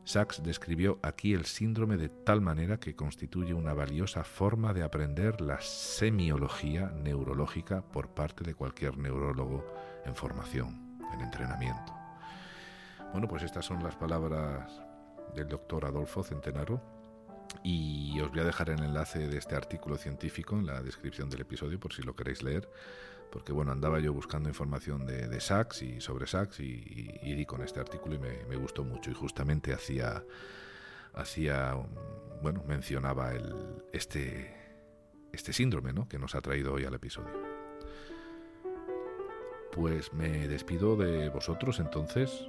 Sachs 0.04 0.42
describió 0.42 0.98
aquí 1.02 1.34
el 1.34 1.44
síndrome 1.44 1.96
de 1.96 2.08
tal 2.08 2.40
manera 2.40 2.78
que 2.78 2.96
constituye 2.96 3.54
una 3.54 3.74
valiosa 3.74 4.24
forma 4.24 4.72
de 4.72 4.82
aprender 4.82 5.40
la 5.40 5.60
semiología 5.60 6.90
neurológica 6.90 7.82
por 7.82 8.08
parte 8.08 8.44
de 8.44 8.54
cualquier 8.54 8.98
neurólogo 8.98 9.64
en 10.04 10.14
formación, 10.14 10.98
en 11.12 11.20
entrenamiento. 11.20 11.94
Bueno, 13.12 13.28
pues 13.28 13.42
estas 13.42 13.64
son 13.64 13.82
las 13.82 13.96
palabras 13.96 14.80
del 15.34 15.48
doctor 15.48 15.84
Adolfo 15.84 16.22
Centenaro 16.22 16.80
y 17.62 18.18
os 18.20 18.30
voy 18.30 18.40
a 18.40 18.44
dejar 18.44 18.70
el 18.70 18.82
enlace 18.82 19.28
de 19.28 19.38
este 19.38 19.56
artículo 19.56 19.96
científico 19.96 20.56
en 20.56 20.66
la 20.66 20.82
descripción 20.82 21.28
del 21.28 21.42
episodio 21.42 21.78
por 21.78 21.92
si 21.92 22.02
lo 22.02 22.14
queréis 22.14 22.42
leer 22.42 22.68
porque 23.30 23.52
bueno, 23.52 23.72
andaba 23.72 24.00
yo 24.00 24.12
buscando 24.12 24.48
información 24.48 25.06
de, 25.06 25.40
Sachs 25.40 25.82
y 25.82 26.00
sobre 26.00 26.26
Sachs 26.26 26.60
y, 26.60 27.34
di 27.34 27.46
con 27.46 27.62
este 27.62 27.80
artículo 27.80 28.16
y 28.16 28.18
me, 28.18 28.56
gustó 28.56 28.84
mucho 28.84 29.10
y 29.10 29.14
justamente 29.14 29.72
hacía, 29.72 30.24
hacía 31.14 31.74
bueno, 32.42 32.62
mencionaba 32.66 33.32
el, 33.32 33.54
este, 33.92 34.54
este 35.32 35.52
síndrome 35.52 35.92
¿no? 35.92 36.08
que 36.08 36.18
nos 36.18 36.34
ha 36.34 36.40
traído 36.40 36.72
hoy 36.72 36.84
al 36.84 36.94
episodio. 36.94 37.32
Pues 39.72 40.12
me 40.12 40.48
despido 40.48 40.96
de 40.96 41.28
vosotros 41.28 41.78
entonces, 41.78 42.48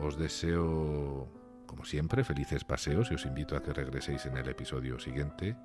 os 0.00 0.16
deseo 0.16 1.28
como 1.66 1.84
siempre 1.84 2.24
felices 2.24 2.64
paseos 2.64 3.10
y 3.10 3.14
os 3.14 3.26
invito 3.26 3.56
a 3.56 3.62
que 3.62 3.72
regreséis 3.72 4.26
en 4.26 4.36
el 4.36 4.48
episodio 4.48 4.98
siguiente 4.98 5.56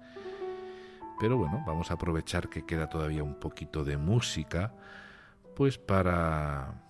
pero 1.19 1.37
bueno, 1.37 1.63
vamos 1.65 1.91
a 1.91 1.95
aprovechar 1.95 2.49
que 2.49 2.65
queda 2.65 2.89
todavía 2.89 3.23
un 3.23 3.39
poquito 3.39 3.83
de 3.83 3.97
música, 3.97 4.73
pues 5.55 5.77
para 5.77 6.81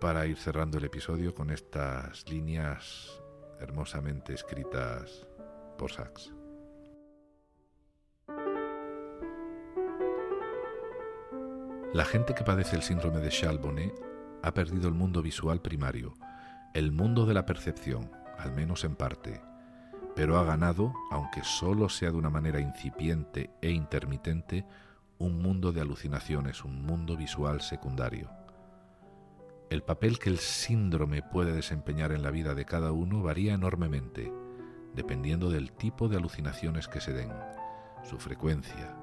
para 0.00 0.26
ir 0.26 0.36
cerrando 0.36 0.78
el 0.78 0.84
episodio 0.84 1.32
con 1.32 1.50
estas 1.50 2.28
líneas 2.28 3.22
hermosamente 3.60 4.34
escritas 4.34 5.28
por 5.78 5.92
Sachs. 5.92 6.32
La 11.94 12.04
gente 12.04 12.34
que 12.34 12.42
padece 12.42 12.74
el 12.74 12.82
síndrome 12.82 13.20
de 13.20 13.28
Charles 13.28 13.60
Bonnet 13.60 13.94
ha 14.42 14.52
perdido 14.54 14.88
el 14.88 14.94
mundo 14.94 15.22
visual 15.22 15.62
primario, 15.62 16.14
el 16.74 16.90
mundo 16.90 17.24
de 17.24 17.34
la 17.34 17.46
percepción, 17.46 18.10
al 18.38 18.52
menos 18.52 18.82
en 18.82 18.96
parte, 18.96 19.40
pero 20.14 20.38
ha 20.38 20.44
ganado, 20.44 20.94
aunque 21.10 21.42
solo 21.42 21.88
sea 21.88 22.10
de 22.10 22.16
una 22.16 22.30
manera 22.30 22.60
incipiente 22.60 23.50
e 23.62 23.70
intermitente, 23.70 24.66
un 25.18 25.40
mundo 25.40 25.72
de 25.72 25.80
alucinaciones, 25.80 26.64
un 26.64 26.82
mundo 26.82 27.16
visual 27.16 27.60
secundario. 27.60 28.30
El 29.70 29.82
papel 29.82 30.18
que 30.18 30.28
el 30.28 30.38
síndrome 30.38 31.22
puede 31.22 31.52
desempeñar 31.52 32.12
en 32.12 32.22
la 32.22 32.30
vida 32.30 32.54
de 32.54 32.66
cada 32.66 32.92
uno 32.92 33.22
varía 33.22 33.54
enormemente, 33.54 34.32
dependiendo 34.94 35.48
del 35.48 35.72
tipo 35.72 36.08
de 36.08 36.16
alucinaciones 36.16 36.88
que 36.88 37.00
se 37.00 37.12
den, 37.12 37.32
su 38.04 38.18
frecuencia 38.18 38.96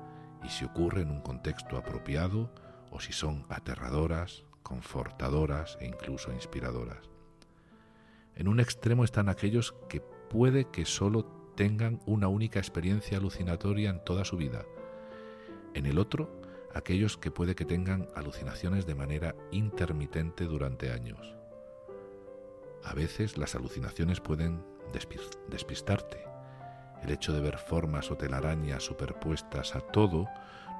y 0.43 0.49
si 0.49 0.65
ocurre 0.65 1.01
en 1.01 1.09
un 1.09 1.21
contexto 1.21 1.77
apropiado 1.77 2.53
o 2.91 2.99
si 2.99 3.13
son 3.13 3.45
aterradoras, 3.49 4.43
confortadoras 4.61 5.77
e 5.81 5.87
incluso 5.87 6.31
inspiradoras. 6.31 7.09
En 8.35 8.47
un 8.47 8.59
extremo 8.59 9.03
están 9.03 9.27
aquellos 9.27 9.73
que 9.89 10.01
puede 10.29 10.65
que 10.65 10.85
solo 10.85 11.25
tengan 11.55 11.99
una 12.05 12.27
única 12.27 12.59
experiencia 12.59 13.17
alucinatoria 13.17 13.89
en 13.89 14.03
toda 14.03 14.23
su 14.23 14.37
vida. 14.37 14.63
En 15.73 15.85
el 15.85 15.99
otro, 15.99 16.41
aquellos 16.73 17.17
que 17.17 17.31
puede 17.31 17.55
que 17.55 17.65
tengan 17.65 18.07
alucinaciones 18.15 18.85
de 18.85 18.95
manera 18.95 19.35
intermitente 19.51 20.45
durante 20.45 20.91
años. 20.91 21.35
A 22.83 22.93
veces 22.93 23.37
las 23.37 23.55
alucinaciones 23.55 24.21
pueden 24.21 24.63
despistarte. 25.49 26.23
El 27.03 27.11
hecho 27.11 27.33
de 27.33 27.41
ver 27.41 27.57
formas 27.57 28.11
o 28.11 28.17
telarañas 28.17 28.83
superpuestas 28.83 29.75
a 29.75 29.81
todo, 29.81 30.27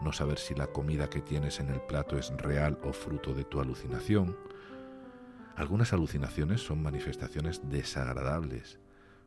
no 0.01 0.13
saber 0.13 0.39
si 0.39 0.55
la 0.55 0.67
comida 0.67 1.09
que 1.09 1.21
tienes 1.21 1.59
en 1.59 1.69
el 1.69 1.81
plato 1.81 2.17
es 2.17 2.29
real 2.37 2.79
o 2.83 2.93
fruto 2.93 3.33
de 3.33 3.43
tu 3.43 3.59
alucinación. 3.59 4.37
Algunas 5.55 5.91
alucinaciones 5.91 6.61
son 6.61 6.81
manifestaciones 6.81 7.69
desagradables, 7.69 8.79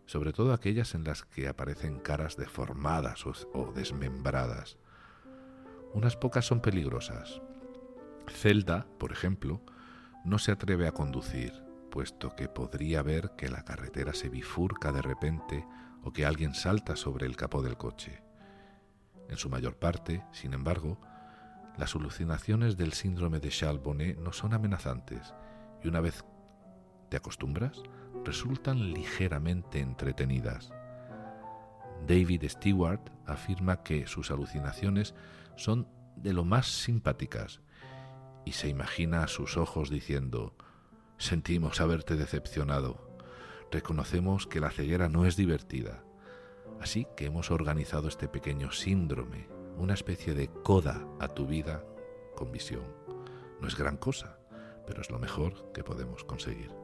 sobre 0.07 0.33
todo 0.33 0.53
aquellas 0.53 0.95
en 0.95 1.05
las 1.05 1.25
que 1.25 1.49
aparecen 1.49 1.99
caras 1.99 2.37
deformadas 2.37 3.25
o, 3.27 3.73
desmembradas. 3.73 4.79
Unas 5.95 6.17
pocas 6.17 6.45
son 6.45 6.61
peligrosas. 6.61 7.41
Zelda, 8.29 8.87
por 8.99 9.13
ejemplo, 9.13 9.61
no 10.25 10.39
se 10.39 10.53
atreve 10.53 10.87
a 10.87 10.93
conducir, 10.93 11.53
puesto 11.91 12.35
que 12.35 12.49
podría 12.49 13.03
ver 13.03 13.33
que 13.37 13.49
la 13.49 13.65
carretera 13.65 14.15
se 14.15 14.29
bifurca 14.29 14.93
de 14.93 15.03
repente 15.03 15.67
o 16.03 16.13
que 16.13 16.25
alguien 16.25 16.55
salta 16.55 16.97
sobre 16.97 17.27
el 17.27 17.37
capó 17.37 17.63
del 17.63 17.77
coche. 17.77 18.23
En 19.29 19.37
su 19.37 19.49
mayor 19.49 19.77
parte, 19.77 20.25
sin 20.33 20.53
embargo, 20.55 20.99
las 21.77 21.95
alucinaciones 21.95 22.77
del 22.77 22.93
síndrome 22.93 23.41
de 23.41 23.49
Charles 23.49 23.83
Bonnet 23.83 24.19
no 24.19 24.33
son 24.33 24.53
amenazantes 24.53 25.35
y 25.83 25.89
una 25.89 26.01
vez 26.01 26.25
te 27.09 27.17
acostumbras, 27.17 27.83
resultan 28.25 28.93
ligeramente 28.93 29.81
entretenidas. 29.81 30.73
David 32.07 32.49
Stewart 32.49 33.01
afirma 33.27 33.83
que 33.83 34.07
sus 34.07 34.31
alucinaciones 34.31 35.15
son 35.57 35.89
de 36.17 36.33
lo 36.33 36.45
más 36.45 36.67
simpáticas 36.67 37.61
y 38.45 38.53
se 38.53 38.69
imagina 38.69 39.23
a 39.23 39.29
sus 39.29 39.57
ojos 39.57 39.89
diciendo, 39.89 40.57
sentimos 41.19 41.81
haberte 41.81 42.17
decepcionado, 42.17 43.17
reconocemos 43.71 44.47
que 44.47 44.61
la 44.61 44.71
ceguera 44.71 45.09
no 45.09 45.27
es 45.27 45.37
divertida, 45.37 46.03
así 46.81 47.07
que 47.17 47.27
hemos 47.27 47.51
organizado 47.51 48.09
este 48.09 48.29
pequeño 48.29 48.73
síndrome, 48.73 49.49
una 49.79 49.95
especie 49.95 50.35
de 50.35 50.49
coda 50.49 51.07
a 51.21 51.29
tu 51.29 51.47
vida 51.47 51.85
con 52.35 52.51
visión. 52.51 52.85
No 53.61 53.69
es 53.69 53.77
gran 53.77 53.97
cosa, 53.97 54.39
pero 54.87 55.01
es 55.01 55.11
lo 55.11 55.21
mejor 55.21 55.73
que 55.73 55.85
podemos 55.85 56.25
conseguir. 56.25 56.82